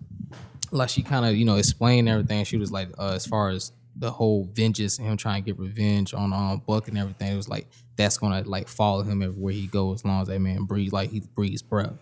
[0.71, 2.45] like she kind of you know explained everything.
[2.45, 5.59] She was like uh, as far as the whole vengeance and him trying to get
[5.59, 7.33] revenge on um Buck and everything.
[7.33, 10.41] It was like that's gonna like follow him everywhere he goes as long as that
[10.41, 11.93] man breathes like he breathes breath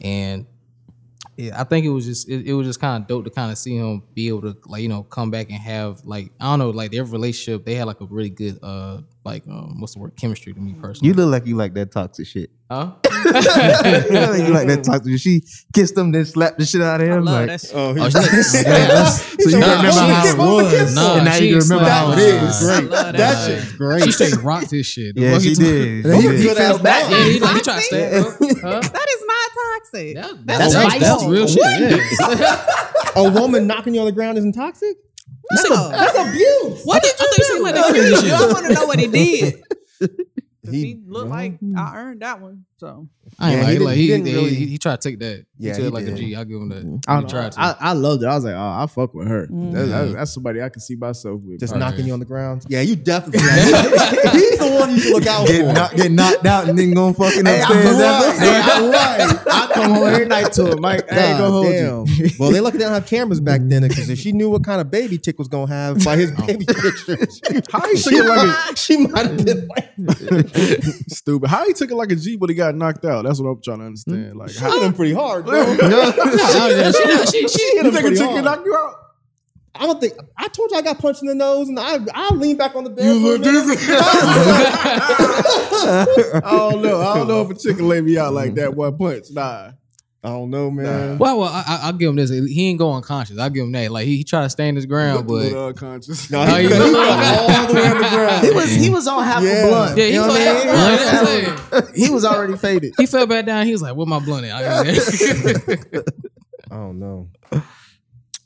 [0.00, 0.46] and
[1.36, 3.50] yeah, I think it was just it, it was just kind of dope to kind
[3.50, 6.44] of see him be able to like you know come back and have like I
[6.44, 9.94] don't know like their relationship they had like a really good uh like um what's
[9.94, 11.08] the word chemistry to me personally.
[11.08, 12.50] You look like you like that toxic shit.
[12.70, 12.92] Huh?
[13.04, 15.20] you look like you like that toxic shit.
[15.20, 17.24] She kissed him, then slapped the shit out of him.
[17.24, 17.72] love like, that shit.
[17.74, 20.38] oh, Oh, he- she like- Yeah, that's- so you Nah, remember she how ain't it
[20.38, 22.44] was, Nah, and now she you ain't remember how it slapped.
[22.44, 22.60] is.
[22.60, 22.92] Great.
[22.92, 23.46] I That that.
[23.60, 24.04] shit's great.
[24.04, 25.14] She straight rocked his shit.
[25.16, 26.04] The Yeah, fuck she you did.
[26.06, 26.56] He did.
[26.56, 26.80] fell.
[26.84, 27.86] Yeah, he, like, tried to Toxic?
[27.86, 28.12] stab
[28.92, 29.43] That is not
[29.78, 30.14] toxic.
[30.14, 31.62] That's, that's, that's real shit.
[31.62, 32.66] Yeah.
[33.16, 34.96] A woman knocking you on the ground isn't toxic?
[35.50, 36.82] That's, a, that's abuse.
[36.84, 37.62] What did you do?
[37.62, 38.40] like that.
[38.40, 39.62] I want to know what he did.
[40.70, 42.64] He- He, looked like I earned that one.
[42.84, 44.78] So I ain't Yeah, like, he he, didn't- he, he didn't he, really- he, he
[44.78, 45.46] tried to take that.
[45.56, 46.16] Yeah, he took he it like a did.
[46.16, 46.34] G.
[46.36, 46.76] I'll give him that.
[46.76, 47.28] I, He don't know.
[47.28, 47.60] tried to.
[47.60, 48.26] I, I loved it.
[48.26, 49.46] I was like, oh, I fuck with her.
[49.46, 49.72] Mm.
[49.72, 51.60] That's, that's, that's somebody I can see myself with.
[51.60, 51.78] Just Right.
[51.78, 52.66] knocking you on the ground.
[52.68, 53.40] Yeah, you definitely.
[54.38, 55.72] He's the one you should look out Get, for.
[55.72, 57.86] knock, get knocked out and then go fucking Hey, upstairs.
[57.86, 58.38] I'm right.
[58.38, 59.38] Hey, I'm right.
[59.50, 60.80] I come home every night to him.
[60.80, 62.06] Mike, I ain't gonna hold damn.
[62.06, 62.30] you.
[62.38, 64.80] well, they lucky they don't have cameras back then because if she knew what kind
[64.80, 68.24] of baby chick was gonna have by his baby pictures, How he took she, it
[68.26, 69.94] like a she might have been like,
[71.08, 71.48] stupid?
[71.48, 73.24] How he took it like a G, but he got knocked out?
[73.24, 74.32] That's what I'm trying to understand.
[74.32, 74.38] Hmm?
[74.38, 75.62] Like, she how, hit him pretty hard, bro.
[75.64, 78.36] Yeah, she, she, she, hit you him think a pretty chick hard.
[78.36, 79.00] can knock you out?
[79.76, 82.32] I don't think I told you I got punched in the nose, and I I
[82.34, 83.04] leaned back on the bed.
[83.04, 83.78] You for a look minute.
[86.44, 87.00] I don't know.
[87.00, 89.32] I don't know if a chick can lay me out like that one punch.
[89.32, 89.72] Nah.
[90.24, 91.18] I don't know, man.
[91.18, 92.30] Well, well, I, I- I'll give him this.
[92.30, 93.38] He ain't go unconscious.
[93.38, 93.90] I'll give him that.
[93.90, 96.30] Like he, he tried to stand his ground, Looked but little unconscious.
[96.30, 98.44] No, he, you he look- all the way on the ground.
[98.46, 99.50] He was he was on half Yeah.
[99.50, 99.98] a blunt.
[99.98, 100.66] yeah, he, you know fell, what I mean?
[100.66, 102.94] yeah, that's what He was already faded.
[102.96, 103.66] he fell back down.
[103.66, 104.80] He was like, "Where my blunt at?" I-
[106.70, 107.28] I don't know.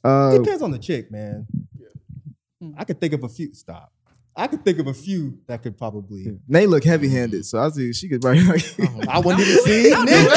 [0.02, 1.46] Uh, Depends on the chick, man.
[2.76, 3.54] I could think of a few.
[3.54, 3.92] Stop.
[4.38, 6.38] I could think of a few that could probably.
[6.46, 8.44] Nate look heavy handed, so I see she could probably.
[8.81, 9.83] Oh, I wouldn't even see.
[10.05, 10.29] Nick.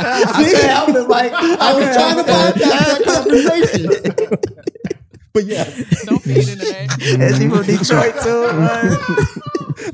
[0.00, 1.06] I can't help it.
[1.06, 3.88] Like I was trying to bypass that conversation.
[5.34, 5.64] but yeah,
[6.06, 6.96] don't feed into that.
[7.20, 8.52] And she from Detroit too.
[8.54, 8.96] Man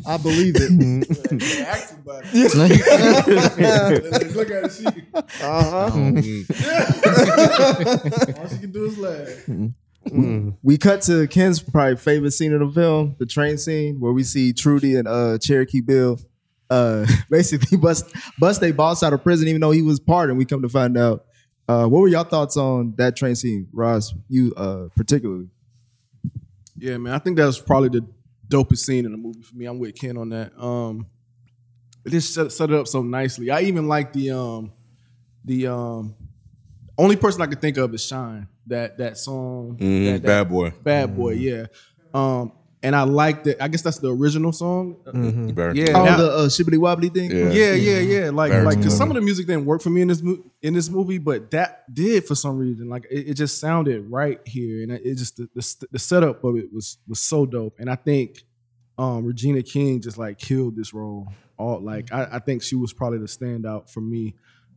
[0.06, 0.70] I believe it.
[0.70, 1.62] Mm-hmm.
[1.64, 2.24] Acting about.
[4.34, 5.04] Look at it.
[5.42, 5.90] Uh-huh.
[5.90, 6.42] Mm-hmm.
[8.40, 9.28] all she can do is laugh.
[9.46, 9.66] Mm-hmm.
[10.62, 14.22] We cut to Ken's probably favorite scene of the film, the train scene, where we
[14.22, 16.18] see Trudy and uh, Cherokee Bill
[16.70, 20.38] uh, basically bust bust a boss out of prison, even though he was pardoned.
[20.38, 21.26] We come to find out.
[21.66, 24.12] Uh, what were y'all thoughts on that train scene, Ross?
[24.28, 25.48] You uh, particularly?
[26.76, 27.14] Yeah, man.
[27.14, 28.06] I think that was probably the
[28.48, 29.64] dopest scene in the movie for me.
[29.64, 30.52] I'm with Ken on that.
[30.62, 31.06] Um,
[32.04, 33.50] it just set, set it up so nicely.
[33.50, 34.72] I even like the um,
[35.42, 36.14] the um,
[36.98, 38.48] only person I could think of is Shyne.
[38.66, 40.70] That that song, Mhm, that, that- Bad Boy.
[40.82, 41.32] Bad Boy.
[41.34, 41.66] Yeah.
[42.12, 42.52] Um,
[42.82, 43.62] and I like that.
[43.62, 44.96] I guess that's the original song.
[45.54, 45.92] Very Yeah.
[45.98, 47.30] Oh, now- the uh, shibbity wobbly thing.
[47.30, 47.48] Yeah.
[47.50, 48.30] yeah, yeah, yeah.
[48.30, 50.42] Like, Very like, cause some of the music didn't work for me in this mo-
[50.62, 52.88] in this movie, but that did for some reason.
[52.90, 56.56] Like, it, it just sounded right here, and it just the, the, the setup of
[56.56, 57.76] it was was so dope.
[57.80, 58.44] And I think
[58.98, 61.28] um, Regina King just like killed this role.
[61.56, 64.34] All like, I, I think she was probably the standout for me.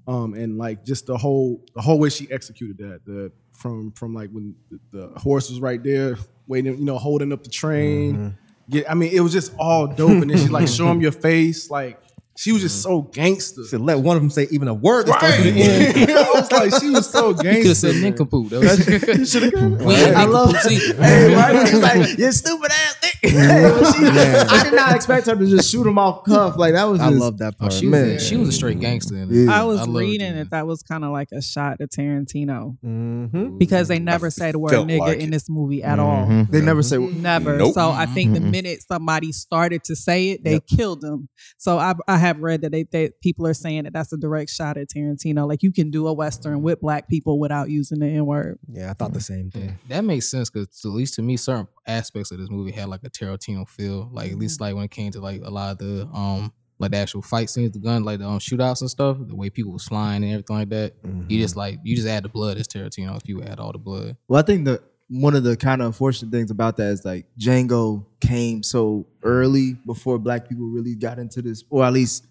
[0.08, 4.14] Um, and like just the whole the whole way she executed that the from from
[4.14, 6.18] like when the, the horse was right there
[6.48, 8.38] waiting, you know, holding up the train.
[8.70, 11.12] Get, I mean, it was just all dope, and then she like show him your
[11.12, 12.02] face, like
[12.38, 13.64] she was just so gangster.
[13.72, 15.34] To let one of them say even a word that Right.
[15.34, 16.18] starts with an N.
[16.18, 18.50] I was like, she was so gangster He could have said nincompoop.
[18.50, 18.88] That was,
[19.86, 20.56] we I ain't love-.
[20.62, 21.74] See, Hey, right?
[21.74, 22.87] Like, you stupid ass
[23.24, 26.58] she- I did not expect her to just shoot him off cuff.
[26.58, 27.74] Like that was I love that Oh, part.
[27.74, 28.14] she, Man.
[28.16, 29.16] was, she was a straight gangster.
[29.18, 29.30] In.
[29.32, 29.52] Yeah.
[29.60, 30.44] I was love reading Regina.
[30.44, 33.58] that that was kind of like a shot at Tarantino Mm-hmm.
[33.58, 36.28] because they never say the word felt nigga like in this movie at all.
[36.50, 36.98] They never say.
[36.98, 37.58] Never.
[37.58, 37.74] Nope.
[37.74, 41.30] So I think the minute somebody started to say it, they killed them.
[41.58, 44.50] So I, I have read that they, they people are saying that that's a direct
[44.52, 45.48] shot at Tarantino.
[45.48, 48.60] Like you can do a western with black people without using the N word.
[48.72, 49.80] Yeah, I thought the same Yeah, thing.
[49.90, 53.04] that makes sense because at least to me, certain aspects of this movie had like
[53.04, 54.10] a Tarantino feel.
[54.12, 56.92] Like at least like when it came to like a lot of the um like
[56.92, 59.74] the actual fight scenes, the gun, like the um, shootouts and stuff, the way people
[59.74, 60.94] was flying and everything like that.
[61.28, 63.80] You just like you just add the blood as Tarantino if you add all the
[63.80, 64.16] blood.
[64.28, 67.26] Well, I think the one of the kind of unfortunate things about that is like
[67.40, 72.28] Django came so early before black people really got into this, or at least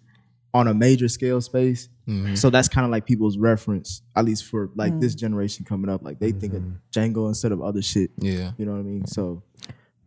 [0.57, 1.89] on a major scale space.
[2.09, 2.37] Mhm.
[2.39, 5.01] So that's kind of like people's reference, at least for like Mm.
[5.01, 6.03] this generation coming up.
[6.03, 8.11] Like they think of Django instead of other shit.
[8.19, 8.53] Yeah.
[8.59, 9.07] You know what I mean?
[9.07, 9.43] So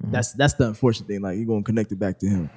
[0.01, 1.21] that's that's the unfortunate thing.
[1.21, 2.49] Like you're gonna connect it back to him.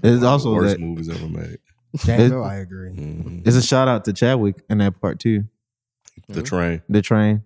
[0.00, 1.58] There's also the worst that, movies ever made.
[1.98, 2.90] Django, I agree.
[2.90, 3.42] Mm-hmm.
[3.42, 5.44] There's a shout out to Chadwick in that part too.
[6.28, 6.82] The train.
[6.88, 7.42] The train.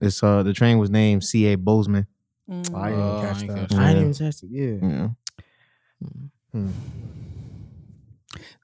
[0.00, 1.46] It's uh the train was named C.
[1.52, 1.56] A.
[1.56, 2.06] Boseman.
[2.50, 2.74] Mm.
[2.74, 3.78] I didn't Oh, even catch that.
[3.78, 4.48] I didn't even catch it.
[4.50, 5.08] Yeah.
[6.54, 6.68] Yeah.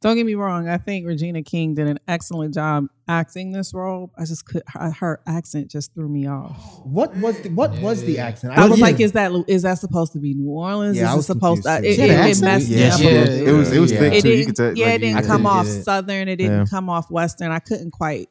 [0.02, 0.68] Don't get me wrong.
[0.68, 4.12] I think Regina King did an excellent job acting this role.
[4.18, 6.80] I just could her, her accent just threw me off.
[6.84, 8.58] What was the what was the accent?
[8.58, 8.84] I was yeah.
[8.84, 10.98] like, is that is that supposed to be New Orleans?
[10.98, 11.78] Yeah, I is it was supposed to?
[11.78, 12.70] It, it, She had it an messed accent?
[12.70, 12.98] me Yeah, up.
[13.00, 14.28] she was- it was- it was It thick, too.
[14.28, 16.28] You didn't- could tell, yeah, like, it didn't you- come off get southern.
[16.28, 16.64] It didn't Yeah.
[16.66, 17.50] come off western.
[17.50, 18.28] I couldn't quite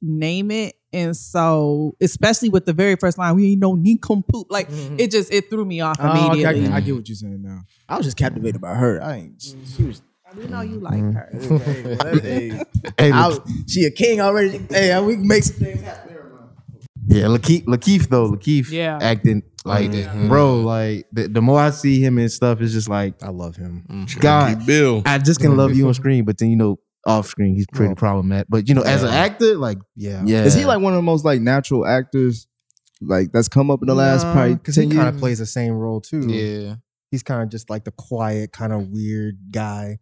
[0.00, 4.46] name it, and so especially with the very first line, we ain't no nincompoop.
[4.50, 5.00] Like mm-hmm.
[5.00, 6.68] it just it threw me off Oh, okay, I, immediately.
[6.68, 7.62] I get what you're saying now.
[7.88, 9.02] I was just captivated by her.
[9.02, 9.42] I ain't.
[9.42, 10.02] She, she was.
[10.36, 11.28] We know you like her.
[11.32, 11.48] Hey,
[11.96, 12.50] whatever, hey.
[12.98, 14.58] Hey, I she a king already.
[14.70, 16.14] Hey, we can make some things happen.
[17.08, 18.98] Yeah, LaKeith, LaKeith though, LaKeith Yeah.
[19.00, 20.28] acting like Mhm.
[20.28, 23.56] bro, like the, the more I see him and stuff, it's just like I love
[23.56, 24.06] him.
[24.18, 25.02] God, Keep Bill.
[25.06, 27.94] I just can love you on screen, but then you know off screen he's pretty
[27.94, 28.48] problematic.
[28.50, 30.22] But you know, as an actor, like Yeah.
[30.24, 32.48] yeah, Is he like one of the most like natural actors,
[33.00, 35.72] like that's come up in the last probably because he kind of plays the same
[35.74, 36.26] role too.
[36.28, 36.74] Yeah.
[37.12, 39.98] He's kind of just like the quiet, kind of weird guy.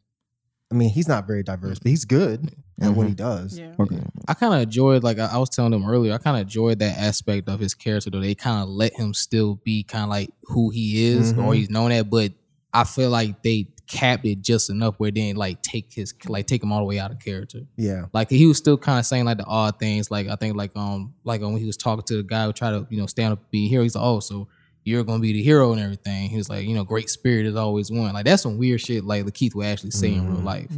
[0.75, 3.57] I mean, he's not very diverse, but he's good at what he does.
[3.59, 3.73] Yeah.
[3.79, 4.01] Okay.
[4.27, 6.81] I kind of enjoyed, like I, I was telling him earlier, I kind of enjoyed
[6.81, 8.11] that aspect of his character.
[8.11, 11.45] Though they kind of let him still be kind of like who he is, Mhm.
[11.45, 12.11] or he's known that.
[12.11, 12.33] But
[12.73, 16.47] I feel like they capped it just enough where they didn't like take his like
[16.49, 17.61] take him all the way out of character.
[17.77, 18.07] Yeah.
[18.13, 20.11] Like he was still kind of saying like the odd things.
[20.11, 22.71] Like I think like um like when he was talking to the guy who tried
[22.73, 23.85] to you know stand up and be a hero.
[23.85, 24.49] He's like, oh, so
[24.85, 26.29] you're gonna be the hero and everything.
[26.29, 28.12] He was like, you know, great spirit is always one.
[28.12, 29.03] Like that's some weird shit.
[29.05, 30.68] Like LaKeith would actually say in real life.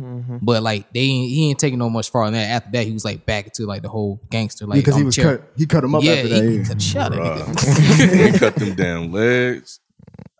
[0.42, 2.49] But like they ain't, he ain't taking no much far on that.
[2.51, 4.64] After that, he was like back into like the whole gangster.
[4.66, 5.53] Like because he was chill- cut.
[5.57, 6.51] He cut him up Yeah, after he that.
[6.53, 6.64] yeah.
[6.69, 8.33] cut shot at Bruh.
[8.33, 9.81] he cut them damn legs.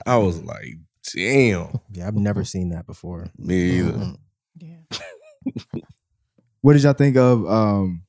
[0.07, 0.75] I was like,
[1.15, 1.81] damn.
[1.91, 3.27] Yeah, I've never seen that before.
[3.37, 3.93] Me either.
[3.93, 4.13] Mm-hmm.
[6.61, 8.03] What did y'all think of um,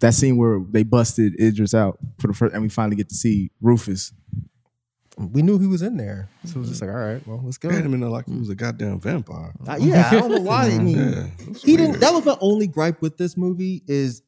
[0.00, 3.14] that scene where they busted Idris out for the first, and we finally get to
[3.14, 4.12] see Rufus?
[5.32, 7.58] We knew he was in there, so it was just like, all right, well, let's
[7.58, 7.68] go.
[7.68, 9.52] They had him in there like he was a goddamn vampire.
[9.68, 10.66] Uh, yeah, I don't know why.
[10.66, 11.26] I mean, Yeah,
[11.58, 11.92] he weird.
[11.92, 12.00] didn't.
[12.00, 14.22] That was my only gripe with this movie is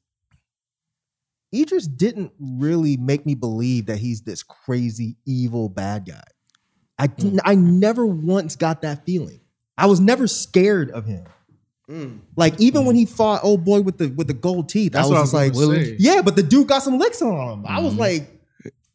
[1.54, 6.22] Idris didn't really make me believe that he's this crazy evil bad guy.
[6.98, 7.42] I didn't- mm.
[7.44, 9.40] I never once got that feeling.
[9.76, 11.24] I was never scared of him.
[11.90, 12.20] Mm.
[12.36, 13.00] Like even when mm.
[13.00, 15.32] he fought old boy with the with the gold teeth, That's I what I was
[15.32, 15.96] was just like, gonna say.
[15.98, 17.66] yeah, but the dude got some licks on him.
[17.66, 18.31] I was like, it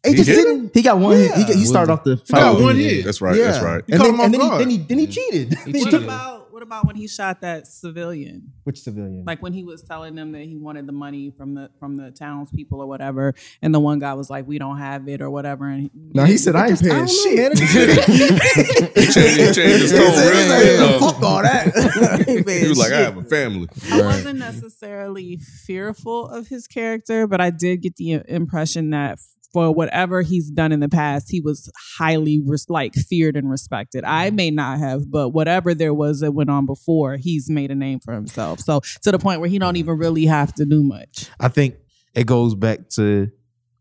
[0.09, 0.71] He just hit didn't.
[0.73, 1.17] He got one.
[1.17, 1.31] hit.
[1.35, 1.53] He, Yeah.
[1.55, 2.39] he started off the fight.
[2.39, 3.05] got one hit.
[3.05, 3.35] That's right.
[3.37, 3.63] That's Yeah.
[3.65, 3.83] right.
[3.89, 4.61] And caught then, him and then, he, guard.
[4.61, 5.53] then he then he cheated.
[5.65, 6.03] He What cheated.
[6.03, 8.51] about what about when he shot that civilian?
[8.63, 9.25] Which civilian?
[9.27, 12.09] Like when he was telling them that he wanted the money from the from the
[12.09, 15.67] townspeople or whatever, and the one guy was like, "We don't have it" or whatever.
[15.67, 17.59] And he, No, he said I ain't paying I don't know, shit.
[18.97, 19.99] He changed, he changed his tone.
[20.17, 22.23] Really, Like, uh, Fuck all that.
[22.27, 23.67] he was like, I have a family.
[23.91, 29.19] I wasn't necessarily fearful of his character, but I did get the impression that
[29.53, 34.03] for whatever he's done in the past, he was highly res- like feared and respected.
[34.03, 34.35] I mm-hmm.
[34.35, 37.99] may not have, but whatever there was that went on before, he's made a name
[37.99, 38.59] for himself.
[38.59, 41.29] So to the point where he don't even really have to do much.
[41.39, 41.75] I think
[42.13, 43.31] it goes back to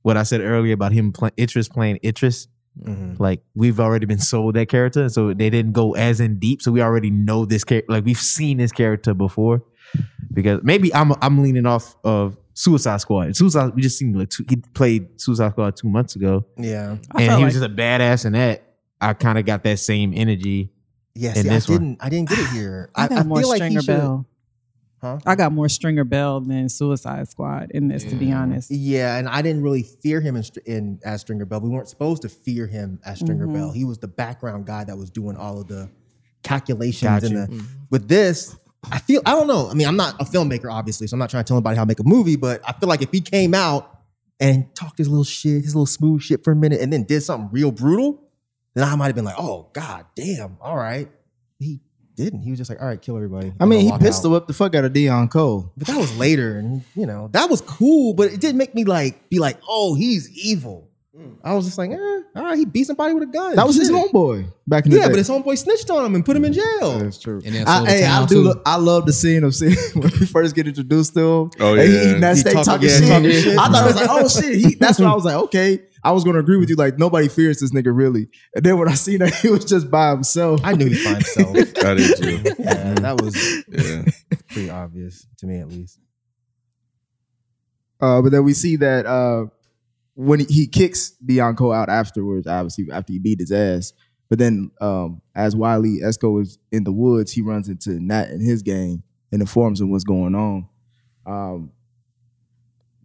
[0.03, 2.49] what I said earlier about him playing Idris playing Idris.
[3.19, 6.61] Like we've already been sold that character, so they didn't go as in deep.
[6.61, 7.91] So we already know this character.
[7.91, 9.63] Like we've seen this character before.
[10.33, 13.37] Because maybe I'm I'm leaning off of Suicide Squad.
[13.37, 16.97] Suicide we just seen like two, he played Suicide Squad two months ago, yeah.
[17.13, 18.63] I and felt he was like- just a badass in that.
[18.99, 20.73] I kind of got that same energy.
[21.15, 21.61] Yeah, in I one.
[21.61, 21.99] didn't.
[22.01, 22.91] I didn't get it here.
[22.97, 23.87] I I, got I more feel like Stringer he.
[23.87, 24.27] Bell.
[25.03, 25.19] Huh?
[25.27, 28.71] I got more Stringer Bell than Suicide Squad in this, to be honest.
[28.71, 31.61] Yeah, and I didn't really fear him in, Str- in as Stringer Bell.
[31.61, 33.53] We weren't supposed to fear him as Stringer Mhm.
[33.53, 33.73] Bell.
[33.73, 35.91] He was the background guy that was doing all of the
[36.43, 37.03] calculations.
[37.03, 37.59] Got And you.
[37.59, 38.57] the, with this,
[38.91, 39.69] I feel I don't know.
[39.69, 41.83] I mean, I'm not a filmmaker, obviously, so I'm not trying to tell anybody how
[41.83, 42.37] to make a movie.
[42.37, 44.01] But I feel like if he came out
[44.41, 47.23] and talked his little shit, his little smooth shit for a minute, and then did
[47.23, 48.23] something real brutal,
[48.75, 51.11] then I might have been like, "Oh God, damn, all right."
[51.59, 51.81] He
[52.15, 52.43] didn't.
[52.43, 54.75] He was just like, "All right, kill everybody." I mean, he pistol whipped the fuck
[54.75, 55.73] out of Deon Cole.
[55.77, 58.15] But that was later, and you know that was cool.
[58.15, 60.91] But it didn't make me like be like, "Oh, he's evil."
[61.43, 61.97] I was just like, eh,
[62.37, 63.97] "All right, he beat somebody with a gun." That was his Shit.
[63.97, 65.01] homeboy back in the day.
[65.03, 65.13] Yeah, day.
[65.13, 66.99] but his homeboy snitched on him and put him in jail.
[66.99, 67.41] That's true.
[67.45, 68.35] And then I, sold the hey, I town do.
[68.35, 68.43] too.
[68.49, 71.51] lo- I love the scene of seeing when we first get introduced to him.
[71.61, 72.03] Oh, and he yeah.
[72.09, 73.09] eating that He steak talking- talking, yeah, shit.
[73.09, 73.59] talking shit.
[73.59, 74.57] I thought it was like, oh shit.
[74.59, 75.81] He, that's why I was like, okay.
[76.05, 76.77] I was gonna agree with you.
[76.77, 78.29] Like nobody fears this nigga really.
[78.55, 81.15] And then when I seen that he was just by himself, I knew he'd by
[81.15, 81.57] himself.
[81.85, 82.55] I did too.
[82.59, 83.35] yeah, that was
[83.69, 84.05] Yeah.
[84.49, 85.99] pretty obvious to me at least.
[88.01, 89.47] Uh, but then we see that uh,
[90.17, 93.93] when he, he kicks Bianco out afterwards, obviously after he beat his ass.
[94.29, 98.43] But then um, as Wiley Escoe is in the woods, he runs into Nat and
[98.43, 100.69] his gang and informs him what's going on.
[101.25, 101.71] Um,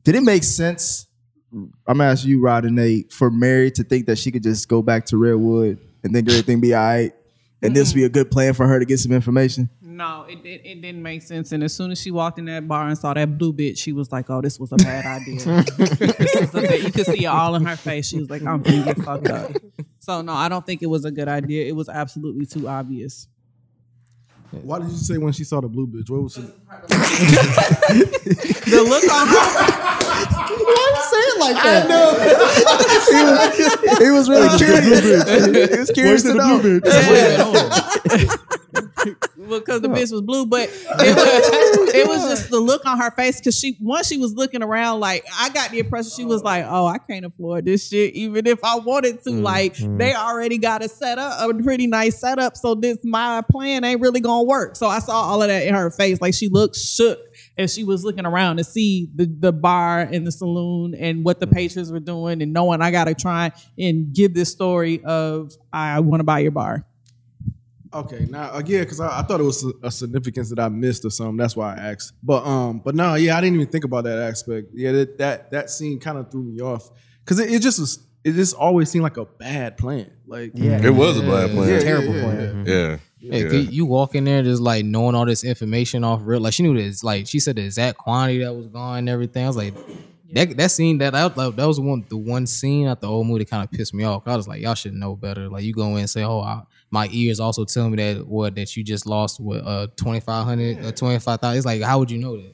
[0.04, 1.08] did it make sense?
[1.54, 4.82] I'm gonna you, Rod and Nate, for Mary to think that she could just go
[4.82, 7.12] back to Redwood and think everything be all right,
[7.62, 9.70] and this be a good plan for her to get some information.
[10.02, 11.52] No, it, it it didn't make sense.
[11.52, 13.94] And as soon as she walked in that bar and saw that blue bitch, she
[13.94, 15.36] was like, "Oh, this was a bad idea."
[15.78, 18.08] This was a you could see it all in her face.
[18.08, 19.52] She was like, "I'm gonna get fucked up."
[20.00, 21.68] So no, I don't think it was a good idea.
[21.68, 23.28] It was absolutely too obvious.
[24.50, 26.10] Why did you say when she saw the blue bitch?
[26.10, 26.46] What was it?
[28.72, 29.36] The look on her.
[30.66, 31.88] Why you say it like I that?
[31.92, 32.08] know.
[34.06, 35.02] he was really curious.
[35.70, 36.60] he was curious to know.
[39.60, 43.12] Because the bitch was blue, but it was, it was just the look on her
[43.12, 46.44] face because she once she was looking around, like I got the impression she was
[46.44, 49.44] like, "Oh, I can't afford this shit, even if I wanted to." Mm-hmm.
[49.44, 54.02] Like they already got a setup, a pretty nice setup, so this my plan ain't
[54.02, 54.76] really gonna work.
[54.76, 57.20] So I saw all of that in her face, like she looked shook
[57.58, 61.40] as she was looking around to see the the bar and the saloon and what
[61.40, 66.00] the patrons were doing, and knowing I gotta try and give this story of I
[66.00, 66.86] want to buy your bar.
[67.94, 71.04] Okay, now again, because I, I thought it was a, a significance that I missed
[71.04, 71.38] or something.
[71.38, 72.14] That's why I asked.
[72.24, 74.70] But um, but no, yeah, I didn't even think about that aspect.
[74.74, 76.90] Yeah, that that, that scene kind of threw me off
[77.24, 78.08] because it, it just was.
[78.24, 80.12] It just always seemed like a bad plan.
[80.28, 81.68] Like It was a bad plan.
[81.68, 82.66] Yeah, yeah, Terrible yeah, plan.
[82.68, 82.98] Yeah.
[83.20, 83.50] Yeah, Yeah.
[83.50, 86.40] 'cause you walk in there just like knowing all this information off real.
[86.40, 87.04] Like she knew this.
[87.04, 89.44] Like she said the exact quantity that was gone and everything.
[89.44, 89.74] I was like,
[90.34, 93.40] that that scene that that, that was one the one scene at the old movie
[93.40, 94.28] that kind of pissed me off.
[94.28, 95.50] I was like, y'all should know better.
[95.50, 98.56] Like you go in and say, oh, I, my ears also tell me that what
[98.56, 101.58] that you just lost what uh twenty five hundred or twenty five thousand.
[101.58, 102.54] It's like how would you know that?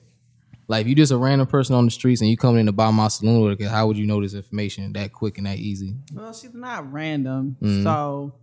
[0.70, 2.72] Like if you just a random person on the streets and you coming in to
[2.74, 5.96] buy my saloon, how would you know this information that quick and that easy?
[6.14, 7.84] Well, she's not random, Mhm.
[7.84, 8.34] so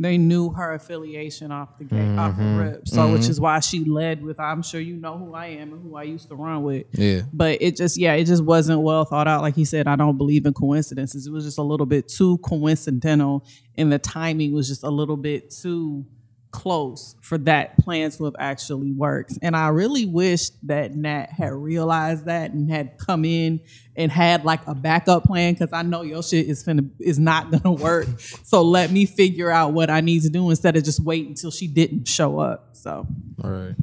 [0.00, 2.58] they knew her affiliation off the gate, off the Mhm.
[2.60, 2.88] rip.
[2.88, 3.30] So, which Mhm.
[3.30, 6.04] is why she led with, "I'm sure you know who I am and who I
[6.04, 7.22] used to run with." Yeah.
[7.32, 9.42] But it just, yeah, it just wasn't well thought out.
[9.42, 11.26] Like he said, I don't believe in coincidences.
[11.26, 13.44] It was just a little bit too coincidental,
[13.76, 16.04] and the timing was just a little bit too
[16.50, 19.38] close for that plan to have actually worked.
[19.42, 23.60] And I really wish that Nat had realized that and had come in
[23.96, 27.50] and had like a backup plan because I know your shit is finna is not
[27.62, 28.08] gonna work.
[28.44, 31.50] so let me figure out what I need to do instead of just wait until
[31.50, 32.70] she didn't show up.
[32.72, 33.06] So
[33.42, 33.74] All right.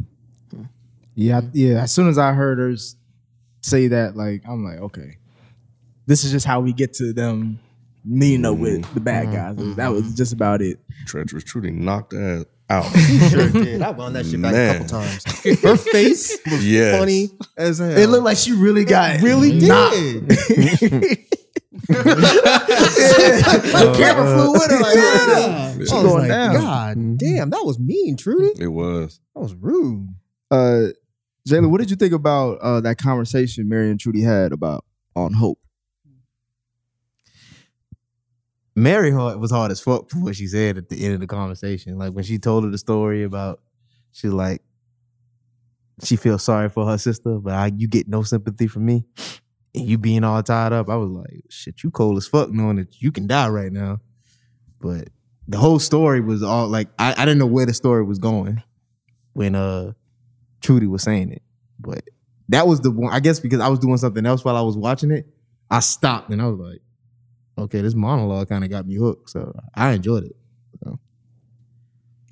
[1.16, 1.50] Yeah, mm-hmm.
[1.54, 1.84] yeah.
[1.84, 2.76] As soon as I heard her
[3.62, 5.18] say that, like, I'm like, okay,
[6.06, 7.60] this is just how we get to them
[8.04, 8.94] meeting up with mm-hmm.
[8.94, 9.56] the bad guys.
[9.56, 9.76] Mm-hmm.
[9.76, 10.80] That was just about it.
[11.06, 12.86] Treacherous Trudy knocked that out.
[12.96, 13.82] She sure did.
[13.82, 15.24] I wound that shit back a couple times.
[15.62, 17.00] Her face was Yes.
[17.00, 17.98] funny as hell.
[17.98, 19.96] It looked like she really got really knocked.
[19.96, 20.28] did.
[21.88, 24.80] The camera flew with her.
[24.80, 25.74] Like, Yeah.
[25.76, 26.54] She I going like, down.
[26.56, 28.52] God damn, that was mean, Trudy.
[28.60, 29.20] It was.
[29.36, 30.08] That was rude.
[30.50, 30.88] Uh,
[31.48, 34.84] Jayla, what did you think about uh, that conversation Mary and Trudy had about
[35.16, 35.60] on Hope?
[38.76, 41.28] Mary hard, was hard as fuck for what she said at the end of the
[41.28, 41.98] conversation.
[41.98, 43.62] Like when she told her the story about,
[44.12, 44.62] she like,
[46.04, 49.06] she feels sorry for her sister, but I, you get no sympathy from me,
[49.74, 50.90] and you being all tied up.
[50.90, 54.00] I was like, shit, you cold as fuck, knowing that you can die right now.
[54.82, 55.10] But
[55.48, 58.62] the whole story was all like, I, I didn't know where the story was going
[59.34, 59.94] when uh
[60.62, 61.44] Trudy was saying it,
[61.80, 62.04] but
[62.50, 63.14] that was the one.
[63.14, 65.28] I guess because I was doing something else while I was watching it,
[65.70, 66.82] I stopped and I was like
[67.58, 69.30] okay, this monologue kind of got me hooked.
[69.30, 70.36] So I enjoyed it.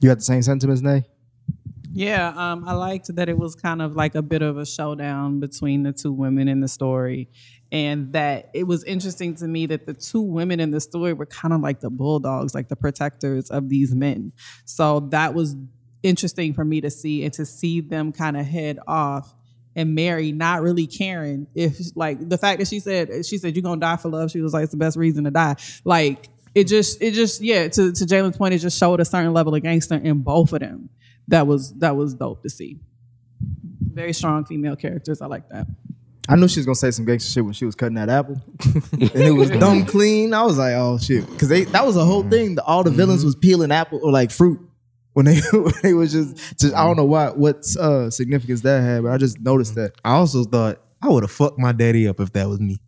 [0.03, 1.05] You got the same sentiments, Nay?
[1.93, 5.39] Yeah, um, I liked that it was kind of like a bit of a showdown
[5.39, 7.29] between the two women in the story.
[7.71, 11.25] And that it was interesting to me that the two women in the story were
[11.25, 14.33] kind of like the bulldogs, like the protectors of these men.
[14.65, 15.55] So that was
[16.03, 19.33] interesting for me to see and to see them kind of head off
[19.75, 23.63] and Mary not really caring if like the fact that she said she said you're
[23.63, 24.31] gonna die for love.
[24.31, 25.55] She was like it's the best reason to die.
[25.83, 29.33] Like it just it just yeah to to Jaylen's point it just showed a certain
[29.33, 30.89] level of gangster in both of them.
[31.27, 32.79] That was that was dope to see.
[33.81, 35.21] Very strong female characters.
[35.21, 35.67] I like that.
[36.29, 38.41] I knew she was gonna say some gangster shit when she was cutting that apple,
[38.93, 40.33] and it was dumb clean.
[40.33, 42.55] I was like, oh shit, because they that was a whole thing.
[42.55, 43.27] The, all the villains mm-hmm.
[43.27, 44.59] was peeling apple or like fruit
[45.13, 46.97] when they when they was just, just I don't mm.
[46.97, 49.75] know what what uh, significance that had, but I just noticed mm.
[49.75, 49.93] that.
[50.03, 52.79] I also thought I would have fucked my daddy up if that was me.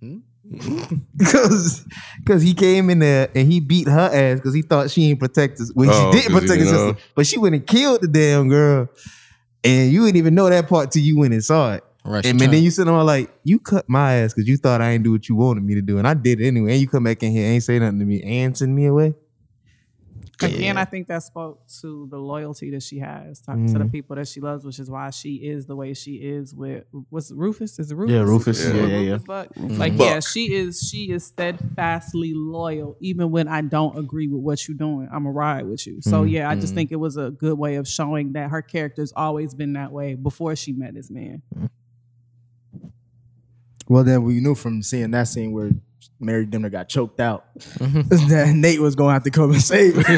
[0.00, 0.18] Hmm?
[1.16, 1.84] Because
[2.18, 5.18] because he came in there and he beat her ass because he thought she ain't
[5.18, 5.72] protect us.
[5.74, 8.02] Well, Oh, she didn't 'cause he protect his didn't sister, but she went and killed
[8.02, 8.88] the damn girl.
[9.64, 11.84] And you didn't even know that part till you went and saw it.
[12.04, 14.56] Right, she and then trying- you sit on like, you cut my ass because you
[14.58, 15.98] thought I ain't do what you wanted me to do.
[15.98, 16.72] And I did it anyway.
[16.72, 19.14] And you come back in here, ain't say nothing to me, and send me away.
[20.42, 23.90] Again, I think that spoke to the loyalty that she has to, to the Mhm.
[23.92, 27.32] people that she loves, which is why she is the way she is with what's
[27.32, 27.78] Rufus?
[27.78, 28.12] Is it Rufus?
[28.14, 28.60] Yeah, Rufus.
[28.60, 29.10] Is it Yeah, yeah, yeah.
[29.12, 29.48] Rufus Buck?
[29.56, 30.06] Rufus Like, Buck.
[30.06, 30.80] yeah, she is.
[30.80, 35.08] She is steadfastly loyal, even when I don't agree with what you're doing.
[35.10, 36.02] I'm a ride with you.
[36.02, 36.30] So Mhm.
[36.30, 39.54] yeah, I just think it was a good way of showing that her character's always
[39.54, 41.40] been that way before she met this man.
[43.88, 45.70] Well, then we knew from seeing that scene where
[46.18, 50.02] Mary Dimner got choked out that Nate was gonna have to come and save her.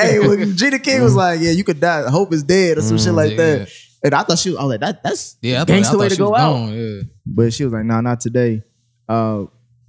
[0.00, 2.08] hey, when Gina King was like, "Yeah, you could die.
[2.08, 3.68] Hope is dead" or some shit like that,
[4.02, 6.34] and I thought she was, I was like, "That that's Yeah, gangster way to go
[6.34, 7.02] out." gone, yeah.
[7.26, 8.62] But she was like, "Nah, not today."
[9.08, 9.46] Uh,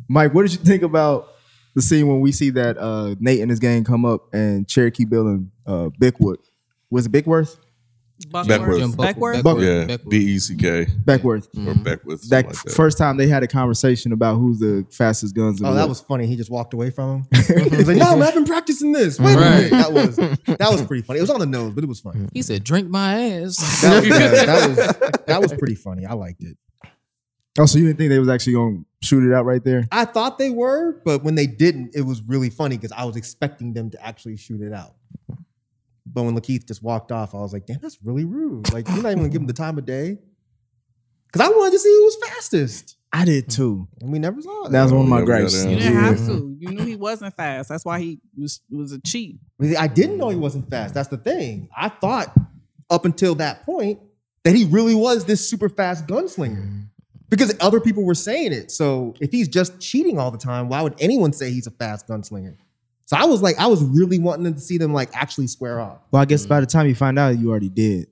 [0.08, 1.30] Mike, what did you think about
[1.76, 5.06] the scene when we see that uh, Nate and his gang come up and Cherokee
[5.06, 6.38] Bill and uh, Bickwood
[6.90, 7.58] was it Bickworth?
[8.28, 8.96] Beckwourth.
[8.96, 9.90] Beckwourth?
[9.90, 10.86] Yeah, B E C K.
[10.86, 11.84] Beckwourth Or mm-hmm.
[11.84, 12.22] Beckwith.
[12.22, 12.72] something That, like that.
[12.74, 15.62] first time they had a conversation about who's the fastest guns.
[15.62, 15.90] Oh, that world.
[15.90, 16.26] was funny.
[16.26, 17.28] He just walked away from him.
[17.34, 19.72] He's like, "No, man, I've been practicing this." Wait a minute.
[19.72, 21.20] That was that was pretty funny.
[21.20, 22.28] It was on the nose, but it was funny.
[22.34, 26.06] He said, "Drink my ass." That was, that was that was pretty funny.
[26.06, 26.58] I liked it.
[27.58, 29.86] Oh, so you didn't think they was actually gonna shoot it out right there?
[29.92, 33.16] I thought they were, but when they didn't, it was really funny because I was
[33.16, 34.96] expecting them to actually shoot it out.
[36.06, 38.72] But when LaKeith just walked off, I was like, "Damn, that's really rude.
[38.72, 40.18] Like, you're not even gonna give him the time of day."
[41.32, 43.88] Because I wanted to see who was fastest, I did too.
[44.02, 44.72] and we never saw it.
[44.72, 45.64] That was one of my Yeah, gripes.
[45.66, 46.56] You didn't have to.
[46.60, 47.70] You knew he wasn't fast.
[47.70, 49.40] That's why he was was a cheat.
[49.78, 50.94] I didn't know he wasn't fast.
[50.94, 51.70] That's the thing.
[51.76, 52.34] I thought
[52.90, 54.00] up until that point
[54.44, 56.86] that he really was this super fast gunslinger
[57.30, 58.70] because other people were saying it.
[58.72, 62.08] So if he's just cheating all the time, why would anyone say he's a fast
[62.08, 62.56] gunslinger?
[63.06, 66.00] So I was like, I was really wanting to see them like actually square off.
[66.12, 66.50] Well, I guess mm-hmm.
[66.50, 68.08] by the time you find out, you already did.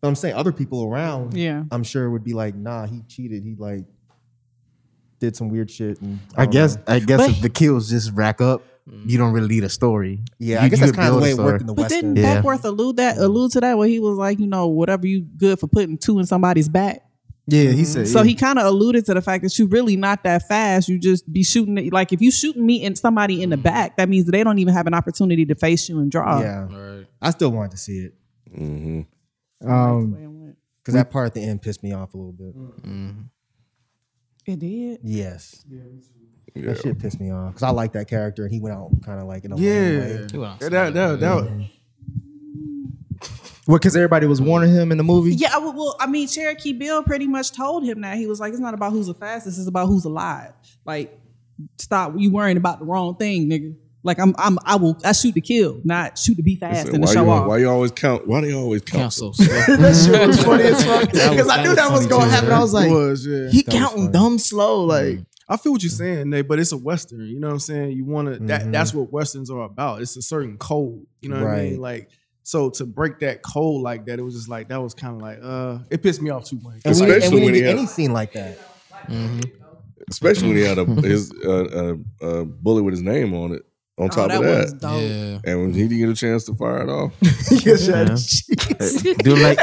[0.00, 1.64] But I'm saying other people around, Yeah.
[1.70, 3.42] I'm sure would be like, nah, he cheated.
[3.44, 3.84] He like
[5.18, 6.00] did some weird shit.
[6.00, 6.82] And I don't guess know.
[6.86, 9.18] I guess But- if the kills just rack up, you mm.
[9.18, 10.20] don't really need a story.
[10.38, 11.52] Yeah, You- I guess that's kind of the way it story.
[11.52, 12.14] worked in the But Western.
[12.14, 12.40] didn't Yeah.
[12.42, 15.60] Beckwourth allude that allude to that where he was like, you know, whatever you good
[15.60, 17.02] for putting two in somebody's back.
[17.50, 18.08] Yeah, he said.
[18.08, 18.24] So yeah.
[18.24, 20.88] he kind of alluded to the fact that you're really not that fast.
[20.88, 21.92] You just be shooting it.
[21.92, 24.74] Like if you shooting me and somebody in the back, that means they don't even
[24.74, 26.40] have an opportunity to face you and draw.
[26.40, 28.14] yeah, I still wanted to see it
[28.56, 29.70] Mm-hmm.
[29.70, 32.54] Um, because that part at the end pissed me off a little bit.
[34.46, 35.00] It did.
[35.04, 35.64] Yes.
[35.68, 35.82] Yeah.
[36.54, 39.20] That shit pissed me off because I like that character and he went out kind
[39.20, 40.26] of like in a lame Yeah, way.
[40.32, 41.68] He went that that that, that
[43.70, 43.80] what?
[43.80, 45.34] Because everybody was warning him in the movie.
[45.34, 48.52] Yeah, well, well, I mean, Cherokee Bill pretty much told him that he was like,
[48.52, 50.52] it's not about who's the fastest, it's about who's alive.
[50.84, 51.18] Like,
[51.78, 53.74] stop you worrying about the wrong thing, nigga.
[54.02, 56.84] Like I'm, I'm, I will, I shoot to kill, not shoot to be He fast
[56.86, 57.46] said, and to why, show you, off.
[57.46, 58.26] why you always count?
[58.26, 59.02] Why do you always count?
[59.02, 59.76] Count so so slow.
[59.76, 61.10] that shit was funny as fuck.
[61.12, 62.48] That Because I knew that that was was gonna too, happen.
[62.48, 62.58] man.
[62.58, 63.50] I was like, was yeah.
[63.50, 64.12] he That counting funny.
[64.12, 64.84] dumb slow.
[64.84, 65.18] Like,
[65.50, 67.26] I feel what you're saying, Nate, but it's a western.
[67.26, 67.90] You know what I'm saying?
[67.92, 68.72] You want to that Mhm.
[68.72, 70.00] that's what westerns are about.
[70.00, 71.04] It's a certain code.
[71.20, 71.80] You know what I mean?
[71.82, 72.08] Like
[72.42, 75.22] so to break that code like that, it was just like that was kind of
[75.22, 76.80] like uh, it pissed me off too much.
[76.84, 78.58] And we, and Especially we when didn't he get had- any scene like that.
[80.10, 81.94] Especially when he had a his uh, uh,
[82.26, 83.62] uh, bullet with his name on it.
[83.98, 85.02] On oh, top that of was that, dope.
[85.02, 85.40] Yeah.
[85.52, 87.12] and when he didn't get a chance to fire it off,
[87.50, 87.86] yes,
[88.48, 89.12] Yeah.
[89.22, 89.58] do him like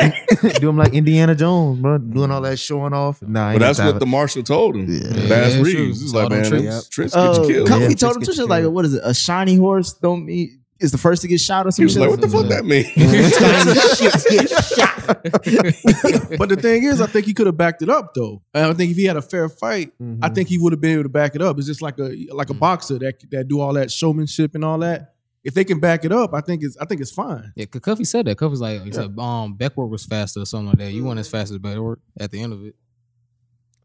[0.60, 3.20] do him like Indiana Jones, bro, doing all that showing off.
[3.24, 4.86] Nah, but that's what the marshal told him.
[4.88, 5.28] Yeah.
[5.28, 5.72] Bass Yeah, Reeves.
[5.74, 5.86] true.
[5.88, 6.64] He's like, man, tricks.
[6.64, 7.68] tricks, tricks uh, get you killed.
[7.68, 8.26] Cuffee Yeah, told him just too.
[8.26, 9.02] get She was you like, what is it?
[9.04, 11.86] A shiny horse don't mean is the first to get shot or He something.
[11.86, 12.86] was like, what the fuck that mean?
[16.38, 18.42] but the thing is, I think he could have backed it up though.
[18.54, 20.24] And I think if he had a fair fight, Mm-hmm.
[20.24, 21.58] I think he would have been able to back it up.
[21.58, 24.78] It's just like a like a boxer that that do all that showmanship and all
[24.80, 25.14] that.
[25.44, 27.54] If they can back it up, I think it's I think it's fine.
[27.56, 28.38] Yeah, cause Cuffee said that.
[28.38, 30.92] Cuffee's like, he said, um, Beckwourth was faster or something like that.
[30.92, 32.76] You weren't as fast as Beckwourth at the end of it.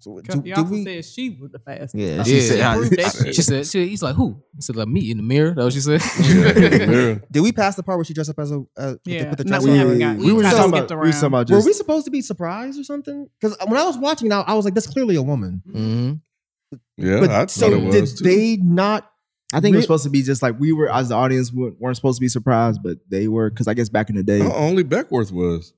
[0.03, 1.95] So, Because do, do we, said she was the fastest.
[1.95, 3.33] Yeah, she said, Prove that.
[3.33, 4.43] She said, she, he's like, who?
[4.57, 5.55] I said, like me in the mirror.
[5.55, 6.01] That what she said.
[6.21, 7.19] Yeah.
[7.31, 8.59] did we pass the part where she dressed up as a uh,
[8.95, 9.77] with the- Yeah, with the no, we on?
[9.77, 11.43] haven't got- we were kinda talking about, we were talking around.
[11.45, 13.29] about Were we supposed to be surprised or something?
[13.41, 16.77] Because when I was watching, I, I was like, "That's clearly a woman." mm-hmm.
[16.97, 18.25] Yeah, but I so thought it did was too.
[18.25, 19.09] they not?
[19.55, 21.79] I think it was supposed to be just like we were as the audience weren't
[21.81, 24.41] weren't supposed to be surprised, but they were because I guess back in the day,
[24.41, 25.75] only Beckwourth was.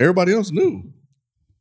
[0.00, 0.90] Everybody else knew.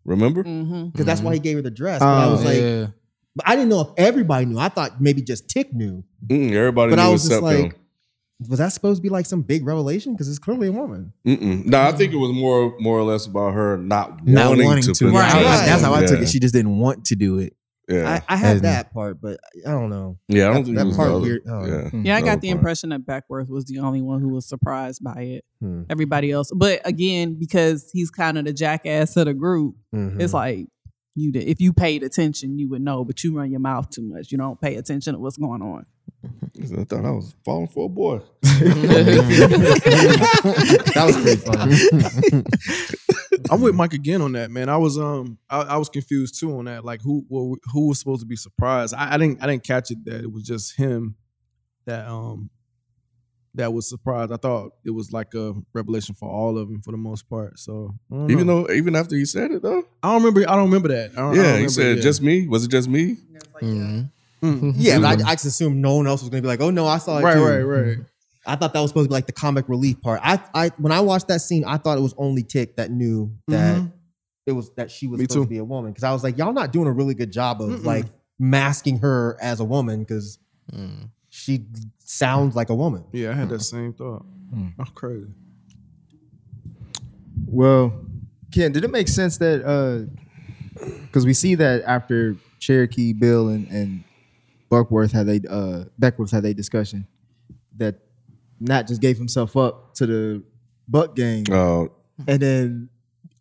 [0.10, 0.44] Remember?
[0.44, 0.88] Mm-hmm.
[0.88, 2.00] Because that's why he gave her the dress.
[2.00, 2.88] But I Oh, was like, yeah.
[3.36, 4.58] but I didn't know if everybody knew.
[4.58, 6.04] I thought maybe just Tick knew.
[6.28, 7.74] Mm-mm, everybody But knew I was just like, him.
[8.50, 10.14] was that supposed to be like some big revelation?
[10.14, 11.14] Because it's clearly a woman.
[11.28, 11.66] Mm-mm.
[11.66, 14.84] No, I think it was more more or less about her not, not wanting, wanting
[14.86, 14.94] to.
[14.94, 15.06] to.
[15.06, 15.32] put Right.
[15.32, 16.24] That's, dress that's how I took Yeah.
[16.24, 16.30] it.
[16.30, 17.54] She just didn't want to do it.
[17.90, 18.22] Yeah.
[18.30, 20.18] I, I had As- that part, but I don't know.
[20.28, 21.42] Yeah, I don't that, think that part weird.
[21.50, 21.66] oh.
[21.66, 21.90] yeah.
[22.04, 22.58] Yeah, I got the part.
[22.60, 25.46] impression that Beckwourth was the only one who was surprised by it.
[25.60, 25.84] Hmm.
[25.90, 30.22] Everybody else, but again, because he's kind of the jackass of the group, Mhm.
[30.22, 30.68] it's like
[31.16, 31.48] you did.
[31.48, 33.04] If you paid attention, you would know.
[33.04, 34.32] But you run your mouth too much.
[34.32, 35.86] You don't pay attention to what's going on.
[36.24, 38.20] I thought I was falling for a boy.
[40.94, 42.44] that was pretty funny.
[43.52, 44.70] I'm with Mike again on that, man.
[44.70, 46.86] I was um I, I was confused too on that.
[46.86, 48.94] Like who well, who was supposed to be surprised?
[48.94, 51.16] I, I didn't I didn't catch it that it was just him
[51.86, 52.50] that um
[53.56, 54.32] that was surprised.
[54.32, 57.58] I thought it was like a revelation for all of them for the most part.
[57.60, 58.64] So Even know.
[58.68, 59.84] though, even after he said it though.
[60.04, 61.12] I don't remember I don't remember that.
[61.12, 62.48] I don't, I don't Yeah, he remember said it, just me.
[62.48, 63.18] Was it just me?
[64.42, 64.74] Mm.
[64.78, 66.88] Yeah, but I, I just assumed no one else was gonna be like, "Oh no,
[66.88, 67.44] I saw it." Right, too.
[67.44, 67.98] right, right.
[68.46, 70.22] I thought that was supposed to be like the comic relief part.
[70.24, 73.32] I, I when I watched that scene, I thought it was only Tick that knew
[73.48, 73.92] that Mhm.
[74.46, 75.44] it was that she was Me supposed too.
[75.44, 75.92] to be a woman.
[75.92, 77.84] Because I was like, y'all not doing a really good job of Mm-mm.
[77.86, 78.06] like
[78.40, 80.40] masking her as a woman because
[81.30, 81.66] she
[82.00, 83.04] sounds like a woman.
[83.12, 84.26] Yeah, I had that same thought.
[84.78, 85.28] That's crazy.
[87.46, 87.94] Well,
[88.52, 90.06] Ken, did it make sense that uh
[91.04, 94.04] because we see that after Cherokee, Bill, and, and
[94.70, 97.06] Buckworth had they uh Beckwourth had a discussion
[97.78, 97.96] that
[98.60, 100.44] Nat just gave himself up to the
[100.88, 101.46] Buck gang.
[101.52, 101.92] Oh,
[102.28, 102.90] and then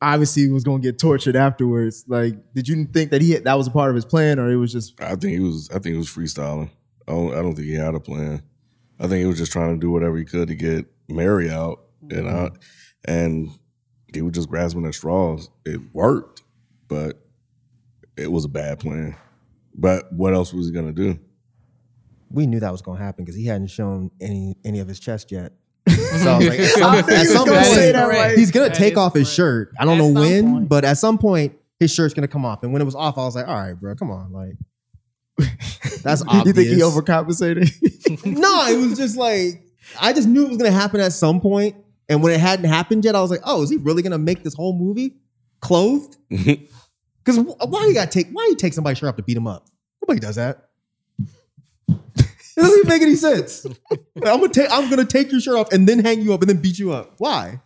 [0.01, 2.05] obviously was gonna get tortured afterwards.
[2.07, 4.51] Like, did you think that he had, that was a part of his plan, or
[4.51, 5.69] it was just I think he was.
[5.71, 6.71] I think he was freestyling.
[7.07, 8.43] I don't, I don't think he had a plan.
[9.01, 11.85] I think he was just trying to do whatever he could to get Mary out,
[12.11, 12.57] and I, mm-hmm.
[13.11, 13.51] and
[14.13, 15.49] he was just grasping at straws.
[15.65, 16.43] It worked,
[16.89, 17.21] but
[18.17, 19.17] it was a bad plan.
[19.75, 21.19] But what else was he gonna do?
[22.31, 25.31] We knew that was gonna happen because he hadn't shown any any of his chest
[25.33, 25.53] yet.
[26.19, 28.37] So I was like, at some, at some gonna point, right.
[28.39, 29.37] he's gonna That take is off his correct.
[29.37, 29.73] shirt.
[29.79, 30.69] I don't At know when, point.
[30.69, 32.63] but at some point, his shirt's gonna come off.
[32.63, 34.55] And when it was off, I was like, all right, bro, come on, like.
[36.03, 36.47] That's obvious.
[36.47, 38.25] you think he overcompensated?
[38.27, 39.63] no, it was just like
[40.01, 41.77] I just knew it was gonna happen at some point,
[42.09, 44.43] and when it hadn't happened yet, I was like, "Oh, is he really gonna make
[44.43, 45.17] this whole movie
[45.61, 49.47] clothed?" Because why you gotta take why you take somebody's shirt off to beat him
[49.47, 49.67] up?
[50.03, 50.68] Nobody does that.
[51.89, 53.65] It doesn't even make any sense.
[54.17, 56.51] I'm gonna take I'm gonna take your shirt off and then hang you up and
[56.51, 57.15] then beat you up.
[57.19, 57.61] Why?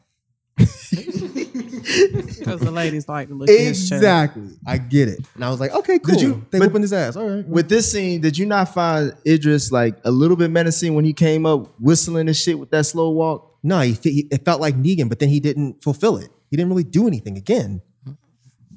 [0.57, 3.93] Because the ladies like to look at his chest.
[4.03, 4.51] Exactly.
[4.67, 5.21] I get it.
[5.35, 6.15] And I was like, okay, cool.
[6.15, 7.17] Did you- They but- whooping his ass.
[7.17, 7.47] All right.
[7.49, 11.13] With this scene, did you not find Idris like a little bit menacing when he
[11.13, 13.57] came up whistling and shit with that slow walk?
[13.63, 16.29] No, he, he it felt like Negan, but then he didn't fulfill it.
[16.51, 17.81] He didn't really do anything again.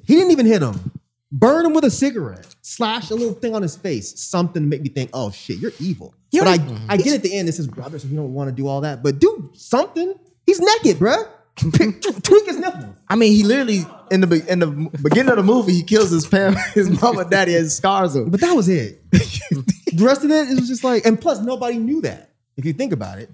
[0.04, 0.92] He didn't even hit him.
[1.32, 2.54] Burn him with a cigarette.
[2.62, 4.20] Slash a little thing on his face.
[4.20, 6.14] Something to make me think, oh shit, you're evil.
[6.32, 6.58] but I,
[6.88, 8.80] I get at the end, this is brother, so you don't want to do all
[8.82, 9.02] that.
[9.02, 10.14] But do something.
[10.44, 11.28] He's naked, bruh.
[11.56, 12.94] Tweak his nipples.
[13.08, 14.66] I mean, he literally in the in the
[15.02, 18.30] beginning of the movie, he kills his fam, his mama, and daddy, has scars him.
[18.30, 19.00] But that was it.
[19.10, 22.30] the rest of it, it was just like, and plus nobody knew that.
[22.58, 23.30] If you think about it,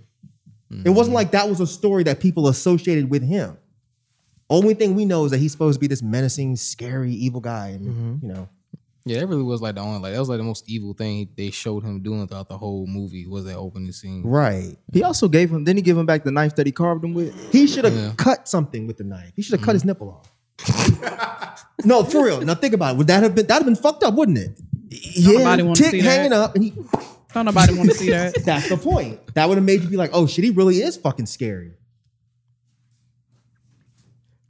[0.84, 1.16] it wasn't mm.
[1.16, 3.58] like that was a story that people associated with him.
[4.52, 7.68] Only thing we know is that he's supposed to be this menacing, scary, evil guy,
[7.68, 8.26] and mm-hmm.
[8.26, 8.48] you know,
[9.04, 11.28] Yeah, that really was like the only like that was like the most evil thing
[11.36, 14.22] they showed him doing throughout the whole movie was that opening scene.
[14.24, 14.76] right.
[14.92, 15.64] He also gave him.
[15.64, 17.34] Didn't he give him back the knife that he carved him with?
[17.52, 18.12] He should have Yeah.
[18.16, 19.32] cut something with the knife.
[19.34, 19.76] He should have cut mm-hmm.
[19.76, 21.64] his nipple off.
[21.84, 22.40] no, for real.
[22.42, 22.98] Now think about it.
[22.98, 24.60] Would that have been that'd have been fucked up, wouldn't it?
[25.24, 26.40] Don't nobody wanna tick see hanging that.
[26.40, 26.72] up, and he.
[27.34, 28.34] Don't nobody want to see that.
[28.44, 29.18] That's the point.
[29.34, 31.72] That would have made you be like, oh shit, he really is fucking scary.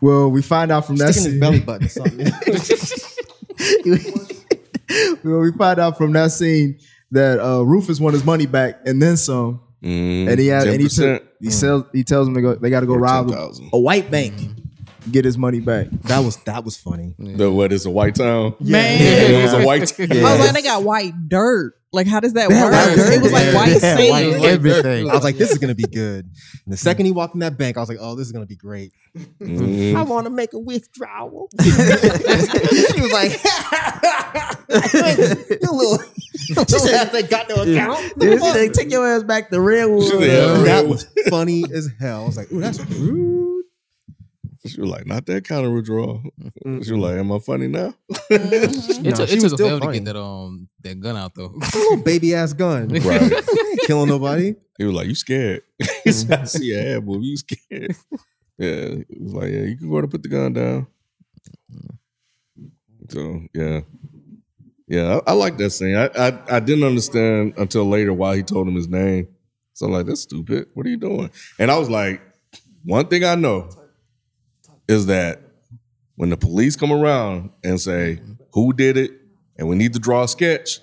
[0.03, 1.41] Well, we find out from that Sticking his scene.
[1.41, 2.27] belly button or something.
[5.25, 6.79] well, we find out from that scene
[7.13, 9.61] that uh, Rufus won his money back and then some.
[9.83, 10.97] Mm, And he had, and he, 10%.
[11.19, 12.55] took, he sells, he tells them to go.
[12.55, 13.71] They got to go rob 10,000.
[13.73, 14.35] a white bank,
[15.11, 15.89] get his money back.
[16.05, 17.15] that was that was funny.
[17.19, 18.55] The what is a white town?
[18.61, 19.01] Man.
[19.01, 19.81] Yeah, it was a white.
[20.01, 21.75] I was like, they got white dirt.
[21.95, 22.73] Like, how does that They had work?
[22.73, 23.13] white dirt.
[23.13, 24.11] It was like Yeah, white they had sand.
[24.41, 25.11] white everything.
[25.11, 26.25] I was like, this is gonna be good.
[26.65, 28.47] And the second he walked in that bank, I was like, oh, this is gonna
[28.47, 28.93] be great.
[29.43, 29.95] Mm.
[29.95, 31.51] I want to make a withdrawal.
[31.63, 33.33] she was like,
[34.73, 35.99] you little,
[36.57, 38.01] little ass that got no account.
[38.19, 38.55] The fuck?
[38.55, 40.23] they take your ass back to Redwood.
[40.23, 40.63] Yeah.
[40.65, 42.23] that was funny as hell.
[42.23, 43.52] I was like, ooh, that's rude.
[44.65, 46.23] She was like, not that kind of withdrawal.
[46.41, 46.83] Mm-hmm.
[46.83, 47.95] She was like, am I funny now?
[48.31, 49.07] Mm-hmm.
[49.07, 49.99] It Nah, took, she it was took a still fail to funny.
[49.99, 51.47] get that um that gun out though.
[51.47, 52.89] A little baby ass gun.
[53.05, 53.33] Right.
[53.87, 54.55] Killing nobody.
[54.79, 55.63] He was like, you scared.
[56.05, 57.23] He said, I see your head move.
[57.25, 57.97] You scared.
[58.59, 58.89] Yeah.
[59.09, 60.87] He was like, yeah, you can go to put the gun down.
[63.09, 63.81] So, yeah.
[64.89, 65.97] Yeah, I, I like that scene.
[65.97, 69.29] I, I I didn't understand until later why he told him his name.
[69.75, 70.67] So I'm like, that's stupid.
[70.75, 71.31] What are you doing?
[71.59, 72.21] And I was like,
[72.85, 73.71] one thing I know
[74.89, 75.41] is that
[76.17, 78.21] when the police come around and say
[78.53, 79.13] who did it,
[79.59, 80.81] and we need to draw a sketch.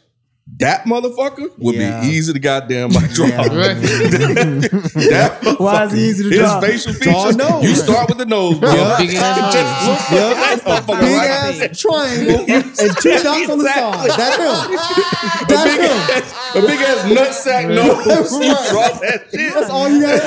[0.57, 2.01] That motherfucker would Yeah.
[2.01, 3.27] be easy to goddamn like draw.
[3.27, 3.43] Yeah.
[3.47, 6.59] that Why is he easy to his draw?
[6.61, 7.35] facial features.
[7.37, 7.63] nose.
[7.63, 8.73] You start with the nose, bro.
[8.73, 8.97] Yeah.
[8.97, 10.19] Big ass Just nose.
[10.19, 11.29] look at that motherfucker Big right
[11.71, 12.89] ass triangle and two
[13.23, 14.09] dots on the side.
[14.17, 14.49] That's him.
[14.49, 14.51] a
[15.47, 15.91] That's big him.
[15.91, 18.05] ass, a big ass nutsack nose.
[18.33, 18.69] You Right.
[18.69, 19.53] draw that shit.
[19.53, 20.17] That's all you got.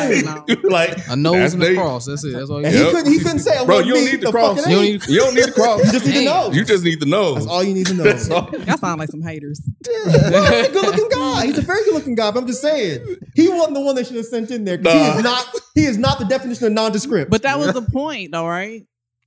[0.70, 2.06] like A nose and a cross.
[2.06, 2.32] That's it.
[2.32, 3.12] That's all you And he couldn't.
[3.12, 4.56] He couldn't say, Bro, "Well, you don't need the the cross.
[4.66, 5.80] You don't need- You don't need the cross.
[5.84, 6.54] You just need the nose.
[6.56, 7.34] You just need the nose.
[7.34, 8.04] That's all you need to know.
[8.04, 8.48] That's all.
[8.66, 9.60] Y'all sound like some haters.
[10.12, 11.46] Yeah, he's a good looking guy.
[11.46, 12.30] He's a very good looking guy.
[12.30, 13.04] But I'm just saying,
[13.34, 14.78] he wasn't the one they should have sent in there.
[14.78, 15.16] 'cause He Nah.
[15.18, 15.46] is not.
[15.74, 17.30] He is not the definition of nondescript.
[17.30, 18.86] But that was the point, though, right?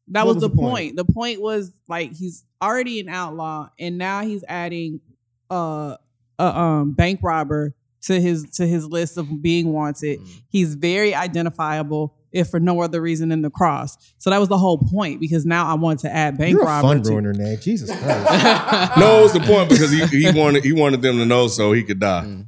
[0.09, 0.69] That was, was the the point?
[0.71, 0.95] point?
[0.97, 5.01] The point was like he's already an outlaw, and now he's adding
[5.49, 5.97] uh,
[6.37, 7.73] a um, bank robber
[8.03, 10.19] to his to his list of being wanted.
[10.19, 10.41] Mm.
[10.49, 13.97] He's very identifiable, if for no other reason than the cross.
[14.17, 15.19] So that was the whole point.
[15.19, 16.87] Because now I want to add bank You're a robber.
[16.87, 17.61] fun to- ruiner, Nate.
[17.61, 18.97] Jesus Christ.
[18.97, 21.71] No, it was the point because he, he wanted he wanted them to know so
[21.71, 22.45] he could die, Mm.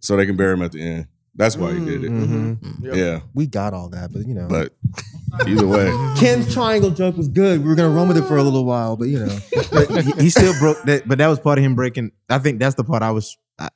[0.00, 1.06] so they can bury him at the end.
[1.34, 2.10] That's why he did it.
[2.10, 2.94] Mhm.
[2.94, 4.48] Yeah, We got all that, but you know.
[4.48, 4.74] but
[5.48, 5.86] either way,
[6.18, 7.62] Ken's triangle joke was good.
[7.62, 9.38] We were gonna run with it for a little while, but you know.
[9.72, 12.10] But he, he still broke that, but that was part of him breaking.
[12.28, 13.70] I think that's the part I was I,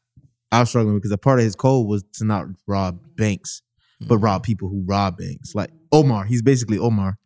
[0.53, 3.63] I was struggling with because a part of his code was to not rob banks,
[4.01, 5.55] but rob people who rob banks.
[5.55, 7.19] Like Omar, he's basically Omar.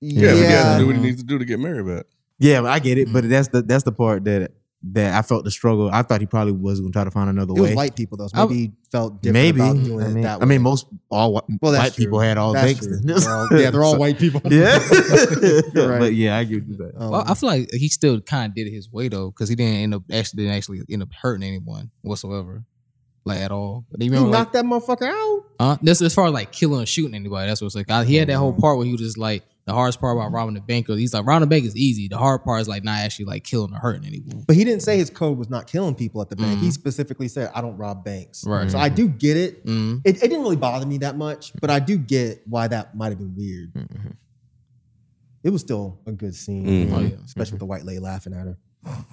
[0.00, 2.06] yeah, but he has to do what he needs to do to get married back.
[2.38, 4.52] Yeah, I get it, but that's the that's the part that
[4.92, 5.88] that I felt the struggle.
[5.90, 7.74] I thought he probably was going to try to find another It was way.
[7.74, 9.72] white people though, so I- maybe he felt different Maybe about I
[10.08, 12.86] mean, it that I mean, most all whi- Well, that's white people had all That's
[12.86, 13.00] banks.
[13.24, 14.42] They're all- yeah, they're all So- white people.
[14.44, 14.76] Yeah,
[15.74, 15.98] right.
[16.00, 16.92] but yeah, I get you that.
[16.98, 19.48] Um, Well, I feel like he still kind of did it his way though, because
[19.48, 22.64] he didn't end up actually didn't actually end up hurting anyone whatsoever,
[23.24, 23.86] like at all.
[23.90, 25.44] But he even like, knocked that motherfucker out.
[25.58, 27.48] uh, this as far as like killing or shooting anybody.
[27.48, 27.90] That's what's like.
[27.90, 28.60] I, he had that whole Mm-hmm.
[28.60, 30.88] part where he was just like the hardest part about robbing the bank.
[30.88, 32.06] He's like robbing the bank is easy.
[32.08, 34.44] The hard part is like not actually like killing or hurting anyone.
[34.46, 36.60] But he didn't say his code was not killing people at the bank.
[36.60, 36.72] He Mhm.
[36.72, 38.70] specifically said, "I don't rob banks." Right.
[38.70, 39.64] So I do get it.
[39.64, 40.02] Mhm.
[40.04, 40.16] it.
[40.16, 43.18] It didn't really bother me that much, but I do get why that might have
[43.18, 43.72] been weird.
[45.42, 46.92] It was still a good scene, Mhm.
[46.92, 47.16] Oh, yeah.
[47.24, 48.58] especially with the white lady laughing at her.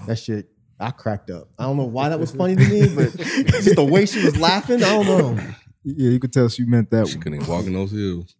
[0.07, 0.49] That shit,
[0.81, 1.47] I cracked up.
[1.59, 4.37] I don't know why that was funny to me, but just the way she was
[4.39, 5.43] laughing, I don't know.
[5.83, 7.23] Yeah, you could tell she meant that She one.
[7.23, 8.35] couldn't even walk in those hills.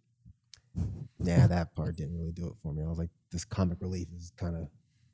[1.24, 2.82] Yeah, that part didn't really do it for me.
[2.84, 4.68] I was like, this comic relief is kind of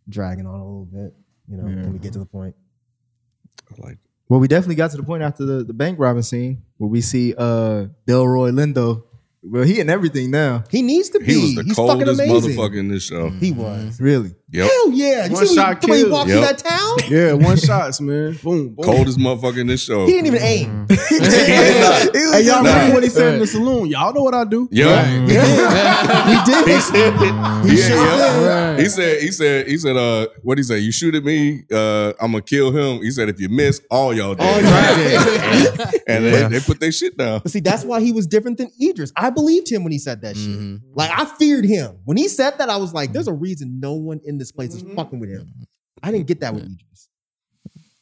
[0.09, 1.15] dragging on a little bit.
[1.51, 2.55] You know, when we get to the point.
[3.71, 3.99] I like
[4.29, 7.01] Well, we definitely got to the point after the, the bank robbing scene where we
[7.03, 9.05] see uh Delroy Lindo.
[9.43, 10.65] Well, he in everything now.
[10.71, 11.27] He needs to be.
[11.27, 13.31] he was the He's coldest motherfucker in this show.
[13.31, 14.01] He was.
[14.01, 14.35] Really?
[14.51, 15.27] Yep, Hell yeah!
[15.27, 16.13] You One see shot the way he kill.
[16.13, 16.57] walked through Yep.
[16.57, 16.97] that town?
[17.11, 18.39] Yeah, one shots, man.
[18.43, 18.85] Boom, boom.
[18.85, 20.07] coldest motherfucker in this show.
[20.07, 20.87] He didn't even aim.
[20.99, 22.71] Hey, y'all Nah.
[22.71, 23.89] remember what he said in the saloon?
[23.89, 24.69] Y'all know what I do.
[24.71, 26.67] Yeah, he did.
[26.69, 27.13] he said,
[27.67, 28.77] He yeah, sure yeah.
[28.77, 28.81] did.
[28.83, 30.79] He said, he said, he said, uh, what he say?
[30.79, 33.03] You shoot at me, uh, I'm gonna kill him.
[33.03, 34.45] He said, if you miss, all y'all dead.
[34.47, 36.03] All y'all dead.
[36.07, 36.31] and Yeah.
[36.49, 37.41] they, they put their shit down.
[37.43, 39.13] But see, that's why he was different than Idris.
[39.17, 40.81] I believed him when he said that shit.
[40.95, 42.69] Like I feared him when he said that.
[42.71, 45.53] I was like, "There's a reason no one in this place is fucking with him."
[46.03, 47.09] I didn't get that with Idris.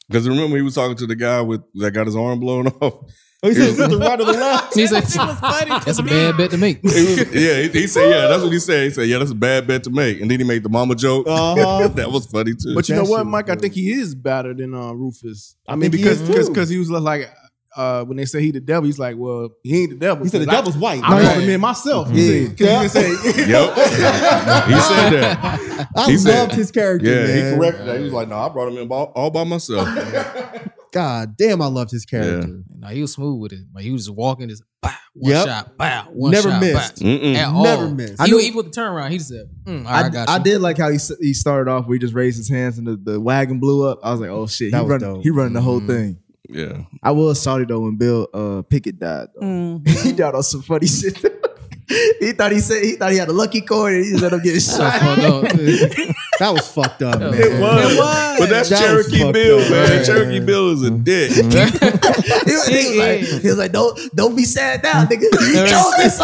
[0.07, 3.03] Because remember, he was talking to the guy with that got his arm blown off.
[3.43, 5.69] Oh, he said, "Is the right or the left?" He's like, That was funny.
[5.85, 6.77] that's a bad bet to make.
[6.81, 8.85] He was- yeah, he, he said, yeah, that's what he said.
[8.85, 10.21] He said, yeah, that's a bad bet to make.
[10.21, 11.27] And then he made the mama joke.
[11.27, 11.87] Uh-huh.
[11.89, 12.73] that was funny too.
[12.73, 13.49] But you That know what, shit was Mike?
[13.49, 15.55] I think he is better than uh, Rufus.
[15.67, 17.29] I, I mean, think he because because because he was like
[17.77, 20.23] uh, when they say he the devil, he's like, well, he ain't the devil.
[20.25, 21.01] He said the 'cause I- devil's white.
[21.03, 21.23] I Right.
[21.23, 22.09] brought him in myself.
[22.11, 22.23] Yeah.
[22.23, 22.81] Yeah, Yeah.
[22.83, 23.09] you can say,
[23.47, 25.87] yep, he said that.
[25.95, 27.07] I He loved said- his character.
[27.07, 27.51] Yeah, man.
[27.53, 27.97] he corrected that.
[27.97, 29.87] He was like, no, I brought him in all, all by myself.
[30.93, 32.61] God damn, I loved his character.
[32.79, 33.59] No, he was smooth with it.
[33.75, 35.45] Like he was just walking, just bow, one Yep.
[35.45, 37.03] shot, bow, one Never shot, missed.
[37.03, 37.09] bow.
[37.09, 37.63] At all.
[37.63, 38.15] Never missed.
[38.21, 40.29] I knew- even with the turnaround, he just said, mm, all right, I, I, got
[40.29, 40.35] you.
[40.35, 42.87] I did like how he he started off where he just raised his hands and
[42.87, 43.99] the, the wagon blew up.
[44.01, 45.23] I was like, oh shit, That he was run, dope.
[45.23, 45.87] he running the whole Mhm.
[45.87, 46.17] thing.
[46.49, 46.83] Yeah.
[47.03, 49.27] I was sorry though when Bill uh, Pickett died.
[49.41, 49.87] Mm.
[50.03, 51.17] he died on some funny shit.
[52.19, 54.39] he thought he said he thought he had a lucky coin and he just ended
[54.39, 56.17] up getting So shot.
[56.37, 56.39] Fucked up.
[56.39, 57.19] That was fucked up.
[57.19, 57.33] man.
[57.33, 57.93] It was.
[57.93, 58.39] It was.
[58.39, 59.69] But that's That Cherokee Bill, up.
[59.71, 59.89] man.
[59.97, 60.05] Right.
[60.05, 61.31] Cherokee Bill is a dick.
[61.31, 65.21] he, was, he was like, he was like, don't don't be sad now, nigga.
[65.21, 66.19] He chose this.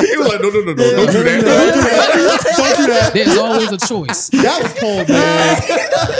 [0.00, 1.42] he was like, no, no, no, no, don't do that.
[1.42, 2.10] Don't do that.
[2.56, 3.10] Don't do that.
[3.12, 4.28] There's always a choice.
[4.30, 5.60] That was cold, man.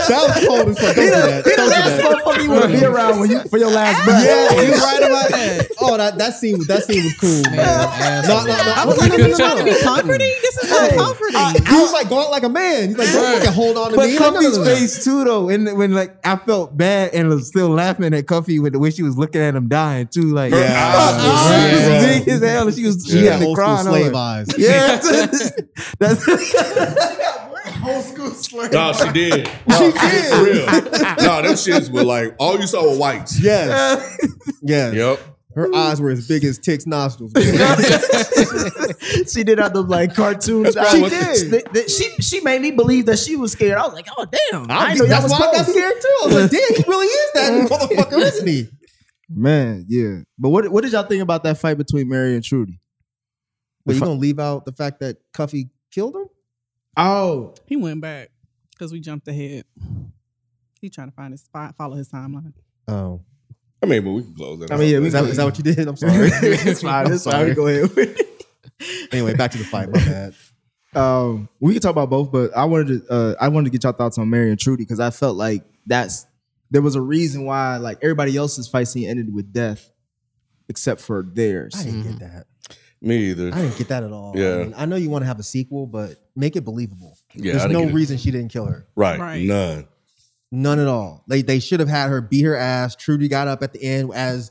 [0.09, 0.97] That was cold as fuck.
[0.97, 1.45] Don't do that.
[1.47, 2.03] He Don't do last that.
[2.05, 4.25] motherfucker you want to be around when you for your last breath.
[4.27, 5.68] Yeah, you're right about that.
[5.81, 8.23] Oh, that, that scene was that scene was cool, man.
[8.27, 8.73] No, no, no.
[8.77, 10.35] I was like, is trying to be comforting?
[10.43, 11.60] This is not comforting.
[11.69, 12.89] He was like going like a man.
[12.89, 14.19] He's like, don't fucking hold on to But me.
[14.19, 14.71] Like, no, no, Cuffee's no, no.
[14.75, 18.59] face too, though, and when like I felt bad and was still laughing at Cuffee
[18.59, 21.41] with the way she was looking at him dying too, like Her yeah, eyes was
[21.71, 23.77] she was big as hell, and she was she She had had to cry.
[23.77, 24.49] school and I was slave eyes.
[24.59, 24.97] Yeah,
[25.99, 26.29] that's
[27.87, 28.31] Old school.
[28.31, 28.73] Slave.
[28.73, 29.51] No, she did.
[29.67, 30.47] No, She For did.
[30.47, 30.67] real.
[30.67, 33.41] No, them shits were like all you saw were whites.
[33.43, 34.19] Yes.
[34.63, 34.95] yes.
[34.95, 35.21] Yep.
[35.55, 37.33] Her eyes were as big as Tick's nostrils.
[39.33, 40.77] she did have them like cartoons.
[40.93, 41.51] She did.
[41.51, 43.77] Th- th- She she made me believe that she was scared.
[43.79, 44.71] I was like, oh damn!
[44.71, 46.17] I, I didn't know that that's was why I got scared too.
[46.23, 48.69] I was like, damn, he really is that motherfucker, isn't he?
[49.29, 50.19] Man, yeah.
[50.39, 52.79] But what what did y'all think about that fight between Mary and Trudy?
[53.85, 56.27] But you gonna leave out the fact that Cuffee killed him?
[56.97, 58.31] Oh, He went back
[58.73, 59.65] because we jumped ahead.
[60.81, 62.53] He trying to find his spot, follow his timeline.
[62.89, 63.23] Oh.
[63.83, 64.72] I mean, but we can close that.
[64.72, 65.03] I mean, yeah, out.
[65.05, 65.89] is that, is that what you did?
[65.89, 66.12] I'm sorry.
[66.43, 67.07] it's fine.
[67.07, 67.49] I'm It's fine.
[67.49, 67.55] We.
[67.55, 68.16] Go ahead.
[69.12, 69.91] Anyway, back to the fight.
[69.91, 70.35] My bad.
[70.95, 73.85] um, we can talk about both, but I wanted to uh, I wanted to get
[73.85, 76.26] y'all thoughts on Mary and Trudy because I felt like that's
[76.70, 79.91] there was a reason why like everybody else's fight scene ended with death,
[80.70, 81.74] except for theirs.
[81.78, 82.47] I didn't get that.
[83.03, 83.49] Me either.
[83.53, 84.33] I didn't get that at all.
[84.37, 84.55] Yeah.
[84.55, 87.18] I, mean, I know you want to have a sequel, but make it believable.
[87.35, 87.95] Yeah, There's no get it.
[87.95, 88.87] reason she didn't kill her.
[88.95, 89.18] Right.
[89.18, 89.43] Right.
[89.43, 89.89] None.
[90.53, 91.25] None at all.
[91.29, 92.97] They they should have had her beat her ass.
[92.97, 94.51] Trudy got up at the end as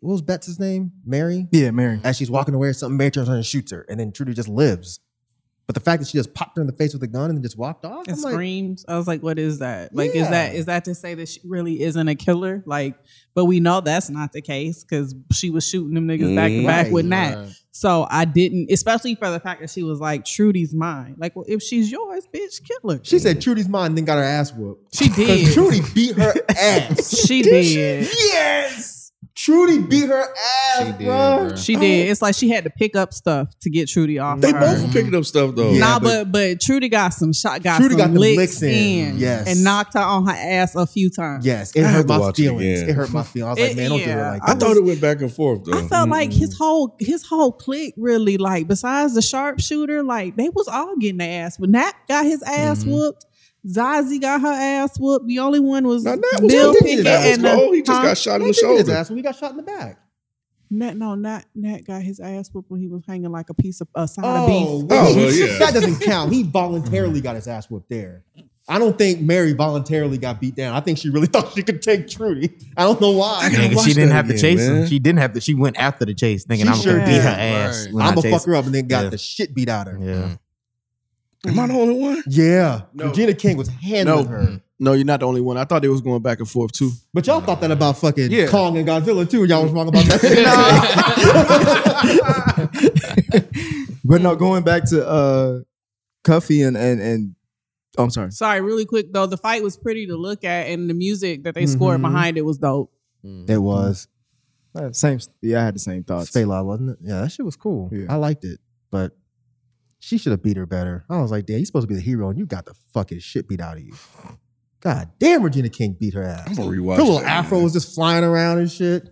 [0.00, 0.92] what was Betts' name?
[1.04, 1.46] Mary?
[1.52, 2.00] Yeah, Mary.
[2.02, 4.32] As she's walking away or something, Mary turns around and shoots her, and then Trudy
[4.32, 4.98] just lives.
[5.70, 7.38] But the fact that she just popped her in the face with a gun and
[7.38, 8.84] then just walked off, And I'm like, screams.
[8.88, 9.94] I was like, what is that?
[9.94, 10.58] Like, is that Yeah.
[10.58, 12.64] is that to say that she really isn't a killer?
[12.66, 12.96] Like,
[13.34, 16.66] but we know that's not the case because she was shooting them niggas back to
[16.66, 17.36] back with Nat.
[17.36, 17.48] Right.
[17.70, 21.14] So I didn't, especially for the fact that she was like, Trudy's mine.
[21.18, 23.00] Like, well, if she's yours, bitch, kill her.
[23.04, 24.96] she said Trudy's mine, then got her ass whooped.
[24.96, 25.52] She did.
[25.54, 27.16] Trudy beat her ass.
[27.16, 28.08] She did.
[28.12, 28.99] Yes.
[29.44, 31.48] Trudy beat her ass, She did, bro.
[31.48, 31.56] bro.
[31.56, 32.08] She did.
[32.08, 32.10] Oh.
[32.10, 34.40] It's like she had to pick up stuff to get Trudy off.
[34.40, 34.60] They of her.
[34.60, 35.70] both were picking up stuff though.
[35.70, 38.36] Yeah, nah, but- but, but Trudy got some shot, got Trudy some got them licks,
[38.36, 38.68] licks in.
[39.14, 39.46] in, Yes.
[39.48, 41.46] and knocked her on her ass a few times.
[41.46, 42.82] Yes, it I hurt my watch it feelings.
[42.82, 43.46] It hurt my feelings.
[43.46, 44.30] I was like, It- man, don't do it yeah.
[44.32, 45.78] like I thought it went back and forth though.
[45.78, 50.50] I felt like his whole his whole clique really like besides the sharpshooter, like they
[50.50, 51.56] was all getting their ass.
[51.56, 52.90] But Nat got his ass mm-hmm.
[52.92, 53.26] whooped.
[53.66, 55.26] Zazie got her ass whooped.
[55.26, 56.76] The only one was Now, Nat was Bill cold.
[56.84, 57.74] Pickett Nat was and the- cold.
[57.74, 58.04] He just huh?
[58.06, 58.92] got shot in the He did his shoulder.
[58.92, 59.98] ass when he got shot in the back.
[60.72, 63.80] Nat, no, Nat, Nat got his ass whooped when he was hanging like a piece
[63.80, 64.48] of a side Oh, of
[64.88, 64.96] beef.
[64.98, 65.58] Oh, well, yeah.
[65.58, 66.32] that doesn't count.
[66.32, 68.22] He voluntarily got his ass whooped there.
[68.68, 70.76] I don't think Mary voluntarily got beat down.
[70.76, 72.50] I think she really thought she could take Trudy.
[72.76, 73.48] I don't know why.
[73.50, 74.76] gotta Yeah, 'cause watch she didn't that have to chase man.
[74.82, 74.86] him.
[74.86, 75.40] She didn't have to.
[75.40, 77.88] She went after the chase, thinking She I'm sure gonna beat her ass.
[77.92, 78.04] Right.
[78.04, 79.10] I I'm gonna fuck her up and then got Yeah.
[79.10, 79.98] the shit beat out of her.
[80.00, 80.36] Yeah.
[81.46, 82.22] Am I the only one?
[82.26, 82.82] Yeah.
[82.92, 83.06] No.
[83.06, 84.30] Regina King was handling No.
[84.30, 84.60] her.
[84.82, 85.56] No, you're not the only one.
[85.58, 86.90] I thought they was going back and forth too.
[87.12, 88.46] But y'all thought that about fucking Yeah.
[88.46, 89.44] Kong and Godzilla too.
[89.44, 90.20] Y'all was wrong about that.
[94.04, 95.60] But no, going back to uh
[96.24, 97.34] Cuffee and and and
[97.96, 98.30] oh, I'm sorry.
[98.32, 101.54] Sorry, really quick though, the fight was pretty to look at, and the music that
[101.54, 102.02] they scored Mhm.
[102.02, 102.92] behind it was dope.
[103.22, 104.08] it was.
[104.74, 105.20] Uh, Same.
[105.42, 106.30] Yeah, I had the same thoughts.
[106.30, 106.98] Spayla, wasn't it?
[107.02, 107.88] Yeah, that shit was cool.
[107.92, 108.06] Yeah.
[108.08, 108.58] I liked it.
[108.90, 109.16] But
[110.00, 111.04] she should have beat her better.
[111.08, 113.20] I was like, damn, you're supposed to be the hero and you got the fucking
[113.20, 113.94] shit beat out of you.
[114.80, 116.48] God damn, Regina King beat her ass.
[116.48, 117.64] I'm gonna rewatch Her little that, afro man.
[117.64, 119.08] was just flying around and shit.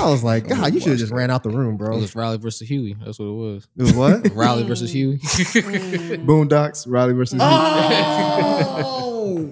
[0.00, 1.96] I was like, God, you should have just ran out the room, bro.
[1.96, 2.96] It was Riley versus Huey.
[3.04, 3.68] That's what it was.
[3.76, 4.32] It was what?
[4.34, 5.18] Riley versus Huey.
[5.26, 6.26] Mm.
[6.26, 7.38] Boondocks, Riley versus.
[7.42, 7.46] oh,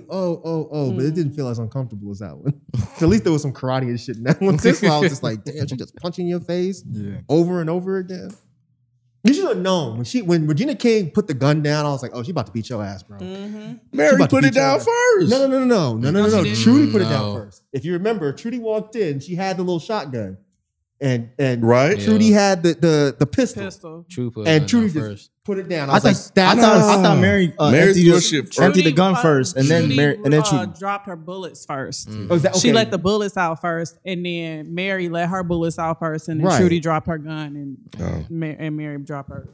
[0.11, 1.15] oh, oh, oh, but it hmm.
[1.15, 2.61] didn't feel as uncomfortable as that one.
[3.01, 4.57] At least there was some karate and shit in that one.
[4.57, 7.19] This one, I was just like, damn, she just punching your face Yeah.
[7.29, 8.31] over and over again.
[9.25, 11.87] You should have known when she when Regina King put the gun down.
[11.87, 13.17] I was like, oh, she about to beat your ass, bro.
[13.19, 13.73] Mm-hmm.
[13.73, 14.85] She Mary about to put it beat your down ass.
[14.85, 15.31] first.
[15.31, 16.45] No, no, no, no, no, no, no, No, no.
[16.45, 16.63] she didn't.
[16.63, 17.35] Trudy put it down No.
[17.37, 17.63] first.
[17.73, 19.21] If you remember, Trudy walked in.
[19.21, 20.37] She had the little shotgun,
[21.01, 21.99] and and Right.
[22.01, 22.39] Trudy Yeah.
[22.51, 24.07] had the the the pistol, Pistol.
[24.09, 25.31] True put and Trudy just first.
[25.45, 25.91] put it down.
[25.91, 28.13] I I was thought, like, I that's thought, I thought Mary uh, Mary emptied, threw
[28.15, 28.61] the, shit first.
[28.61, 30.73] emptied the gun uh, first, and then Trudy, Mary, and then uh, Trudy.
[30.79, 32.09] dropped her bullets first.
[32.11, 32.75] Oh, is that, She okay.
[32.77, 36.47] let the bullets out first, and then Mary let her bullets out first, and then
[36.47, 36.61] Right.
[36.61, 38.25] Trudy dropped her gun, and Oh.
[38.31, 39.49] Ma- and Mary dropped hers.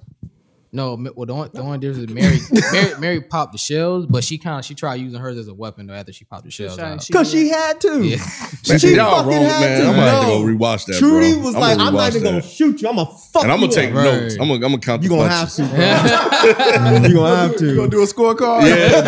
[0.72, 2.38] No, well, the only, the only difference is Mary,
[2.72, 5.54] Mary, Mary popped the shells, but she kind of she tried using hers as a
[5.54, 7.02] weapon though after she popped the shells tried- out.
[7.02, 8.00] she- Because she had to.
[8.04, 8.16] Yeah.
[8.68, 9.80] Man, She y'all fucking wrong, had man.
[9.80, 9.86] to.
[9.88, 10.98] I'm gonna have to go rewatch that.
[11.00, 11.42] Trudy bro.
[11.42, 12.48] was I'm like, I'm not rewatch even gonna that.
[12.48, 12.88] shoot you.
[12.88, 13.96] I'm gonna fuck And I'm gonna take up.
[13.96, 14.04] Right.
[14.04, 14.34] notes.
[14.34, 15.56] I'm gonna, I'm gonna count You the gonna punches.
[15.58, 17.08] have to.
[17.10, 17.66] You gonna have to.
[17.66, 18.62] You gonna do a scorecard?
[18.68, 19.02] Yeah,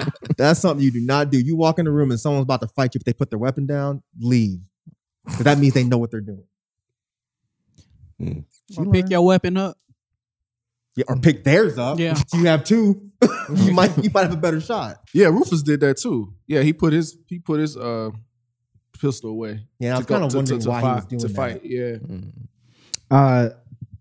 [0.00, 0.12] man.
[0.38, 1.38] That's something you do not do.
[1.38, 2.98] You walk in the room and someone's about to fight you.
[2.98, 4.60] If they put their weapon down, leave.
[5.26, 6.44] Because that means they know what they're doing.
[8.18, 8.38] Hmm.
[8.68, 9.76] You pick your weapon up.
[10.96, 11.98] Yeah, or pick theirs up.
[11.98, 12.14] Yeah.
[12.34, 13.10] You have two.
[13.56, 14.98] you might you might have a better shot.
[15.12, 16.34] Yeah, Rufus did that too.
[16.46, 18.10] Yeah, he put his he put his uh
[19.00, 19.66] pistol away.
[19.78, 21.34] Yeah, I was kind of wondering to, to why fight, he was doing to that.
[21.34, 21.60] fight.
[21.64, 21.96] Yeah,
[23.10, 23.50] Uh,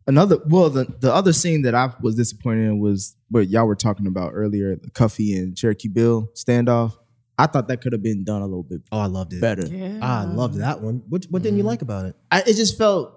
[0.08, 3.76] another well, the the other scene that I was disappointed in was what y'all were
[3.76, 6.98] talking about earlier, the Cuffee and Cherokee Bill standoff.
[7.38, 9.42] I thought that could have been done a little bit Oh, I loved it.
[9.42, 9.64] better.
[10.02, 11.02] I loved that one.
[11.10, 12.16] What what didn't you like about it?
[12.32, 13.14] I, it just felt,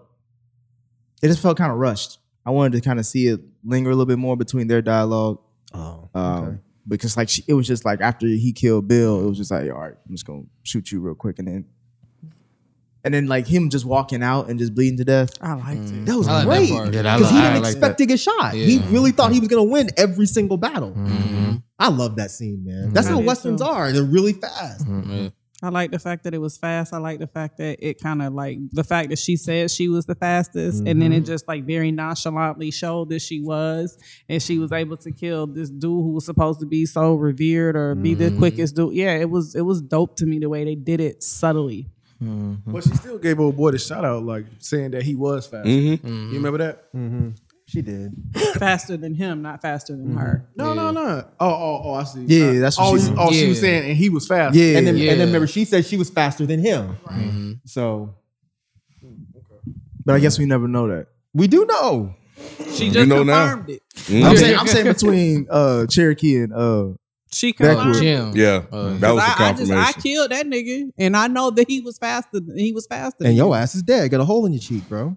[1.22, 2.18] it just felt kind of rushed.
[2.46, 5.40] I wanted to kind of see it linger a little bit more between their dialogue.
[5.74, 6.08] Oh.
[6.14, 9.50] Um, Because like she, it was just like after he killed Bill, it was just
[9.50, 11.64] like, all right, I'm just gonna shoot you real quick, and then,
[13.02, 15.30] and then like him just walking out and just bleeding to death.
[15.40, 16.06] I liked it.
[16.06, 16.94] That was like great part.
[16.94, 17.98] Yeah, I because he didn't like expect that.
[17.98, 18.54] to get shot.
[18.54, 20.92] He really thought he was going to win every single battle.
[20.92, 21.56] Mm-hmm.
[21.78, 22.92] I love that scene, man.
[22.92, 23.66] That's I how westerns too.
[23.66, 23.90] are.
[23.92, 24.86] They're really fast.
[24.88, 25.28] Yeah.
[25.62, 26.92] I like the fact that it was fast.
[26.92, 29.88] I like the fact that it kind of like the fact that she said she
[29.88, 31.24] was the fastest, and then it mm-hmm.
[31.24, 33.96] just like very nonchalantly showed that she was,
[34.28, 37.74] and she was able to kill this dude who was supposed to be so revered
[37.74, 38.38] or be the mm-hmm.
[38.38, 38.94] quickest dude.
[38.94, 41.88] Yeah, it was it was dope to me the way they did it subtly.
[42.22, 42.72] Mm-hmm.
[42.72, 45.66] But she still gave old boy the shout out, like saying that he was fast.
[45.66, 46.06] Mm-hmm.
[46.06, 46.92] You remember that?
[47.68, 47.72] Mm-hmm.
[47.78, 48.12] She did.
[48.58, 50.48] faster than him, not faster than her.
[50.56, 51.24] No, no, no.
[51.40, 52.24] Oh, oh, oh, I see.
[52.26, 53.14] Yeah, Uh, that's what oh, she you- said.
[53.18, 54.54] oh, she was saying, and he was fast.
[54.54, 55.10] Yeah, And then, Yeah.
[55.12, 56.96] and then remember, she said she was faster than him.
[57.06, 57.52] Mm-hmm.
[57.64, 58.14] So
[60.04, 61.08] but I guess we never know that.
[61.34, 62.14] we do know.
[62.74, 63.54] She just know now?
[63.56, 63.82] confirmed it.
[64.24, 66.88] I'm saying, I'm saying between uh Cherokee and uh
[67.32, 67.96] She confirmed.
[67.96, 68.32] Jim.
[68.36, 69.76] Yeah, Uh, that was the I, I just confirmation.
[69.76, 72.38] I killed that nigga, and I know that he was faster.
[72.40, 73.16] Than he was faster.
[73.18, 74.10] than And your ass is dead.
[74.12, 75.16] Got a hole in your cheek, bro.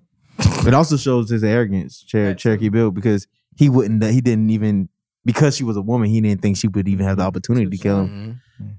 [0.68, 4.04] It also shows his arrogance, Cher- Cherokee Bill, because he wouldn't.
[4.04, 4.90] He didn't even
[5.26, 6.10] because she was a woman.
[6.10, 8.42] He didn't think she would even have the opportunity to kill him.
[8.62, 8.72] Mhm.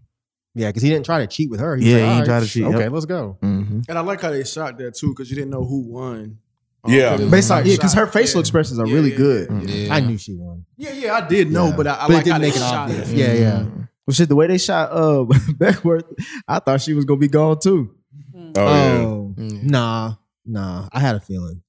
[0.54, 1.76] Yeah, because he didn't try to cheat with her.
[1.76, 2.92] He Yeah, was he like, didn't "All try to cheat, Okay, yep.
[2.92, 3.38] let's go.
[3.40, 6.38] hmm And I like how they shot that too, because you didn't know who won.
[6.82, 7.16] Um, Yeah.
[7.16, 8.40] 'cause based on yeah, because her facial Yeah.
[8.40, 9.48] expressions are Yeah, really yeah, good.
[9.50, 9.94] Yeah, Yeah.
[9.94, 10.64] I knew she won.
[10.76, 11.76] yeah, yeah, I did know, Yeah.
[11.76, 13.10] but I, I But it like how didn't they make it shot obvious.
[13.10, 13.16] it.
[13.16, 13.64] Yeah, yeah.
[14.06, 15.24] Well, shit, the way they shot uh
[15.58, 16.04] Beckwourth,
[16.48, 17.94] I thought she was gonna be gone too.
[18.34, 18.96] oh yeah.
[19.06, 19.62] Oh, Mm.
[19.62, 20.14] nah,
[20.44, 20.88] nah.
[20.90, 21.62] I had a feeling.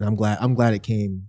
[0.00, 0.38] And I'm glad.
[0.40, 1.28] I'm glad it came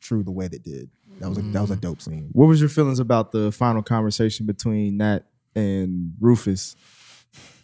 [0.00, 0.90] true the way that did.
[1.20, 2.28] That was a, that was a dope scene.
[2.32, 5.20] What was your feelings about the final conversation between Nat
[5.54, 6.74] and Rufus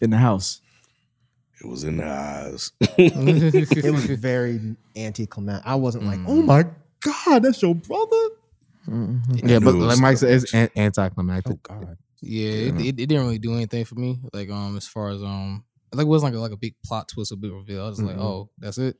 [0.00, 0.60] in the house?
[1.62, 2.72] It was in the eyes.
[2.98, 5.66] It was very anticlimactic.
[5.66, 6.64] I wasn't like, oh my
[7.02, 8.28] god, that's your brother.
[9.34, 11.58] Yeah, but like Mike said, it's an- anticlimactic.
[11.70, 11.98] Oh god.
[12.22, 14.18] Yeah, it, it, it didn't really do anything for me.
[14.32, 17.08] Like um, as far as um, like it wasn't like a, like a big plot
[17.08, 17.84] twist, a big reveal.
[17.84, 18.20] I was like, Mhm.
[18.22, 18.96] oh, that's it.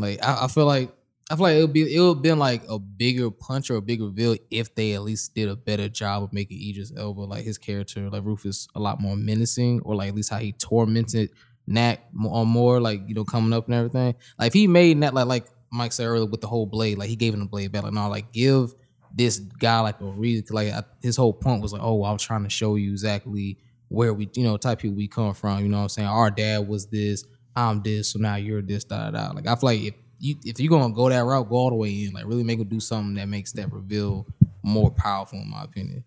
[0.00, 0.90] Like I, I feel like
[1.30, 3.76] I feel like it would be it would have been like a bigger punch or
[3.76, 7.20] a bigger reveal if they at least did a better job of making Idris Elba
[7.20, 10.52] like his character like Rufus a lot more menacing or like at least how he
[10.52, 11.30] tormented
[11.66, 14.14] Nat on more like you know coming up and everything.
[14.38, 17.08] Like if he made Nat like like Mike said earlier with the whole blade, like
[17.08, 17.84] he gave him the blade back.
[17.84, 18.74] Like no, like give
[19.14, 20.46] this guy like a reason.
[20.50, 23.58] Like I, his whole point was like, oh, I was trying to show you exactly
[23.88, 25.62] where we, you know, type people we come from.
[25.62, 26.08] You know what I'm saying?
[26.08, 27.24] Our dad was this,
[27.56, 29.32] I'm this, so now you're this, da da da.
[29.32, 31.76] Like I feel like if you if you're gonna go that route, go all the
[31.76, 32.12] way in.
[32.12, 34.26] Like really make him do something that makes that reveal
[34.62, 36.04] more powerful, in my opinion.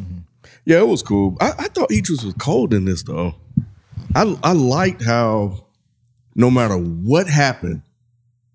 [0.00, 0.18] Mm-hmm.
[0.64, 1.36] Yeah, it was cool.
[1.40, 3.34] I, I thought Idris was cold in this though.
[4.14, 5.66] I I liked how
[6.34, 7.82] no matter what happened,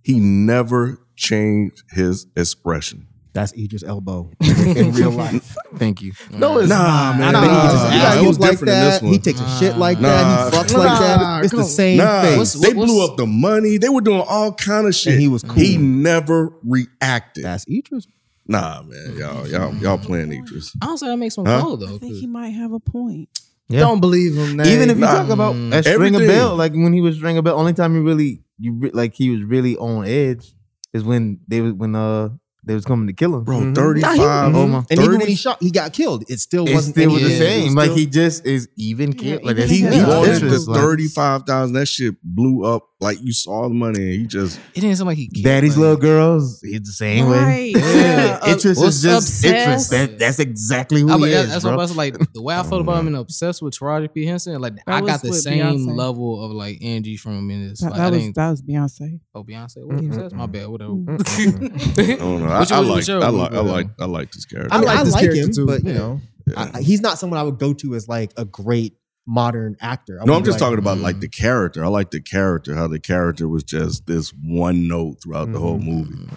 [0.04, 3.08] he never changed his expression.
[3.34, 5.56] That's Idris Elbow in real life.
[5.78, 6.12] Thank you.
[6.32, 6.78] No, it's Nah,
[7.14, 7.18] not.
[7.20, 7.32] man.
[7.34, 9.04] Nah, Nah, his nah, attitude it was like different in this that.
[9.06, 9.14] one.
[9.14, 10.10] He takes a shit like Nah.
[10.10, 10.54] that.
[10.54, 11.44] He fucks like Nah, that.
[11.46, 12.38] It's the same Nah, face.
[12.38, 13.78] What's- they what- blew up the money.
[13.78, 15.18] They were doing all kind of shit.
[15.18, 15.54] he was cool.
[15.56, 17.46] He never reacted.
[17.46, 18.06] That's Idris.
[18.48, 20.76] nah, man, y'all, y'all, y'all playing Idris.
[20.82, 21.62] Honestly, that makes him Huh?
[21.62, 21.96] cold though.
[21.96, 23.30] I think he might have a point.
[23.70, 23.80] Yeah.
[23.80, 24.58] Don't believe him.
[24.58, 24.68] Nate.
[24.68, 25.14] Even if you Nah.
[25.14, 28.42] talk about a Stringer Bell, like when he was Stringer Bell, only time he really
[28.60, 30.54] you like he was really on edge
[30.94, 32.28] is when they was when uh
[32.64, 33.44] they was coming to kill him.
[33.44, 33.76] Bro, Mhm.
[33.76, 34.52] thirty Nah, five.
[34.54, 36.24] he- oh my- And even when he shot, he got killed.
[36.30, 36.96] It still It wasn't.
[36.96, 37.66] still was the same.
[37.66, 39.44] was Like still- he just is even killed.
[39.44, 39.92] Like he Yeah.
[39.92, 41.74] he wanted the like, thirty five thousand.
[41.74, 42.84] That shit blew up.
[43.00, 45.72] Like you saw the money, and he just it didn't seem like he cared, Daddy's
[45.76, 46.62] like- little girls.
[46.62, 47.40] He's the same way.
[47.40, 47.76] Right.
[47.76, 47.96] Yeah.
[47.96, 48.54] Yeah.
[48.54, 49.44] Interest is just obsessed.
[49.46, 49.90] interest.
[49.90, 51.72] That, that's exactly who I, he but that- is, that's bro.
[51.72, 52.16] what I was like.
[52.36, 55.10] The way I felt about him and obsessed with Taraji P Henson, like I was
[55.10, 55.96] got the same Beyonce.
[55.98, 57.80] level of like energy from him in this.
[57.80, 59.20] That, Like, that was that was Beyonce.
[59.34, 59.78] Oh, Beyonce.
[59.84, 60.32] What you said?
[60.34, 60.68] My bad.
[60.68, 60.92] Whatever.
[62.52, 62.58] I don't.
[62.58, 64.74] I, Which I like, whichever I was like, I like, I like this character.
[64.74, 65.66] I, mean, like I this like character him, too.
[65.66, 65.98] but you Yeah.
[65.98, 66.22] know,
[66.58, 68.96] I, I- he's not someone I would go to as like a great
[69.26, 70.20] modern actor.
[70.20, 71.22] I no, I'm wouldn't be just like, talking about like mm.
[71.22, 71.86] the character.
[71.86, 72.76] I like the character.
[72.76, 75.90] How the character was just this one note throughout the whole mm-hmm.
[75.90, 76.30] movie.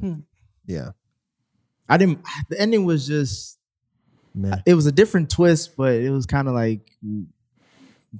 [0.00, 0.14] Hmm.
[0.66, 0.90] Yeah,
[1.88, 2.20] I didn't.
[2.50, 3.58] The ending was just.
[4.34, 4.62] man.
[4.66, 6.80] It was a different twist, but it was kind of like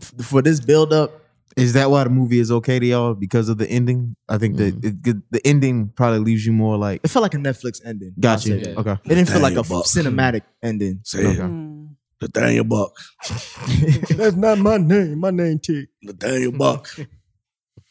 [0.00, 1.17] f- for this build up.
[1.58, 4.16] Is that why the movie is okay to y'all because of the ending?
[4.28, 7.38] I think that it, the ending probably leaves you more like It felt like a
[7.38, 8.12] Netflix ending.
[8.16, 8.60] I'll got say you.
[8.60, 8.78] that.
[8.78, 8.92] Okay.
[9.04, 9.86] It didn't feel like a Nathaniel Buck.
[9.86, 11.00] cinematic ending.
[11.04, 11.38] Say it.
[11.38, 11.88] Mm.
[12.20, 12.96] Nathaniel Buck.
[14.16, 15.18] That's not my name.
[15.20, 15.88] My name Tick.
[16.02, 16.88] Nathaniel Buck.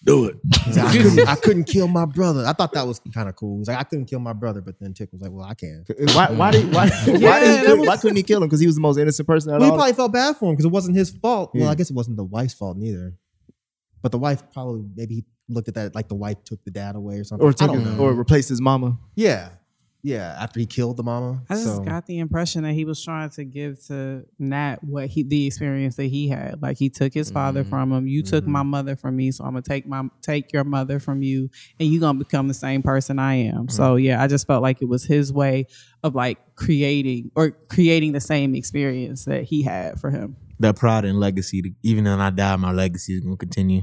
[0.04, 0.36] Do it.
[0.78, 2.46] I couldn't, I couldn't kill my brother.
[2.46, 3.58] I thought that was kind of cool.
[3.60, 5.84] He's like, I couldn't kill my brother, but then Tick was like, Well, I can.
[6.14, 6.28] Why?
[6.32, 6.74] Why did?
[6.74, 6.88] Why?
[7.06, 8.48] why, did he that could, was- why couldn't he kill him?
[8.48, 9.78] Because he was the most innocent person at Well, he all.
[9.78, 11.52] probably felt bad for him because it wasn't his fault.
[11.54, 13.16] Well, I guess it wasn't the wife's fault neither.
[14.02, 16.96] But the wife probably maybe he looked at that like the wife took the dad
[16.96, 17.46] away or something.
[17.46, 18.04] or I don't him, know.
[18.04, 18.98] or replaced his mama.
[19.16, 19.50] yeah,
[20.08, 21.42] Yeah, after he killed the mama.
[21.50, 25.08] I just so, got the impression that he was trying to give to Nat what
[25.08, 26.62] he the experience that he had.
[26.62, 27.70] Like he took his father Mm-hmm.
[27.70, 28.08] from him.
[28.08, 31.24] You took my mother from me, so I'm gonna take my take your mother from
[31.24, 31.50] you,
[31.80, 33.68] and you gonna become the same person I am.
[33.68, 34.06] So Mm-hmm.
[34.06, 35.68] yeah, I just felt like it was his way
[36.04, 40.38] of like creating or creating the same experience that he had for him.
[40.60, 41.62] That pride and legacy.
[41.64, 43.82] to- Even when I die, my legacy is gonna continue.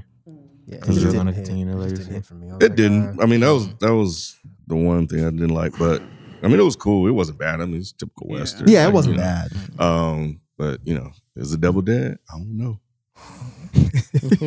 [0.67, 1.77] Yeah, Because it you're gonna didn't continue hit.
[1.79, 2.47] the It didn't hit for me.
[2.51, 3.21] I It like, didn't.
[3.21, 5.77] uh, I mean, that was that was the one thing I didn't like.
[5.79, 6.01] But
[6.45, 7.07] I mean, it was cool.
[7.09, 7.61] It wasn't bad.
[7.61, 8.69] I mean, it's typical Western.
[8.69, 9.27] Yeah, it Like, wasn't you know.
[9.27, 9.51] bad.
[9.81, 12.19] Um, but you know, is the devil dead?
[12.33, 12.81] I don't know.
[13.17, 13.81] I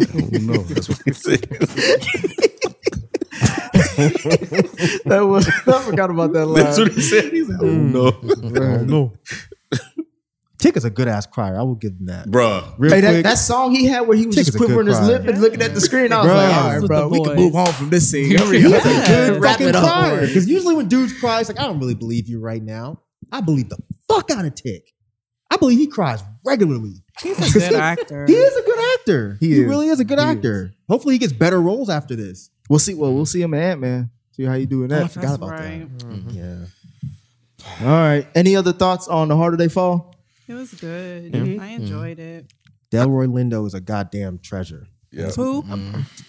[0.06, 0.58] don't know.
[0.64, 1.41] That's what he said.
[5.06, 6.64] that was I forgot about that line.
[6.64, 7.32] That's what he said.
[7.34, 8.08] He said, I don't know.
[8.08, 8.84] I
[10.68, 10.74] don't know.
[10.74, 11.57] Tick is a good ass crier.
[11.59, 12.28] I will give him that.
[12.28, 12.74] Bruh.
[12.78, 14.65] Real hey, that, quick, that song he had where he was Tick just a good
[14.68, 15.07] quivering his crier.
[15.20, 16.36] lip and looking at the screen, I was Bruh.
[16.36, 17.38] like, all right, With bro, the we can boys.
[17.38, 18.38] move on from this scene.
[18.38, 18.86] Hurry He's up.
[18.86, 19.84] a good Wrap fucking it up.
[19.84, 20.28] crier.
[20.28, 23.01] Because usually when dudes cry, it's like, I don't really believe you right now.
[23.32, 24.84] I believe the fuck out of Tick.
[25.49, 26.95] I believe he cries regularly.
[27.22, 28.26] He's a good actor.
[28.28, 29.38] He is a good actor.
[29.39, 29.68] He He, is.
[29.68, 30.74] really is a good He actor.
[30.89, 32.49] Hopefully he gets better roles after this.
[32.70, 32.93] We'll see.
[32.93, 34.09] Well, we'll see him at Ant Man.
[34.32, 35.11] See how you doing Oh, I that.
[35.11, 35.99] forgot about right.
[35.99, 36.32] that.
[36.34, 36.65] Yeah.
[37.82, 38.28] All right.
[38.36, 40.13] Any other thoughts on the harder they fall?
[40.48, 41.32] It was good.
[41.34, 41.62] Mm-hmm.
[41.62, 42.52] I enjoyed it.
[42.91, 44.88] Delroy Lindo is a goddamn treasure.
[45.12, 45.30] Yeah.
[45.32, 45.64] Who?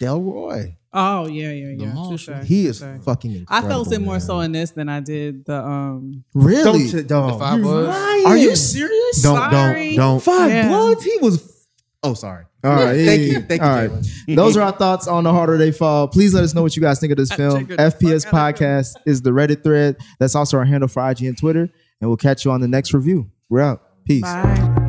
[0.01, 0.77] Delroy.
[0.93, 1.93] Oh yeah, yeah, yeah.
[1.93, 2.35] Marshall.
[2.39, 3.03] Touche, He is touche.
[3.05, 3.85] fucking Incredible, I incredible.
[3.85, 4.21] felt it more man.
[4.21, 6.63] so in this than I did the um Really?
[6.65, 7.39] Don't Don't, you- don't.
[7.39, 8.27] Five You're lying.
[8.27, 9.23] Are you serious?
[9.23, 9.97] Don't, Sorry.
[9.97, 10.23] don't, don't.
[10.23, 10.69] Five Yeah.
[10.69, 11.05] Bloods?
[11.05, 11.67] He was.
[12.03, 12.45] Oh, sorry.
[12.65, 12.93] All right.
[12.95, 13.33] yeah, Thank you.
[13.33, 13.41] yeah.
[13.41, 13.91] Thank you, All right.
[13.91, 14.37] Jaylen.
[14.37, 16.09] Those are our thoughts on the harder they fall.
[16.09, 17.67] Please let us know what you guys think of this film.
[17.67, 19.97] FPS fuck out of Podcast is the Reddit thread.
[20.19, 21.69] That's also our handle for IG and Twitter.
[22.01, 23.31] And we'll catch you on the next review.
[23.49, 23.83] We're out.
[24.09, 24.23] Peace.
[24.23, 24.88] bye.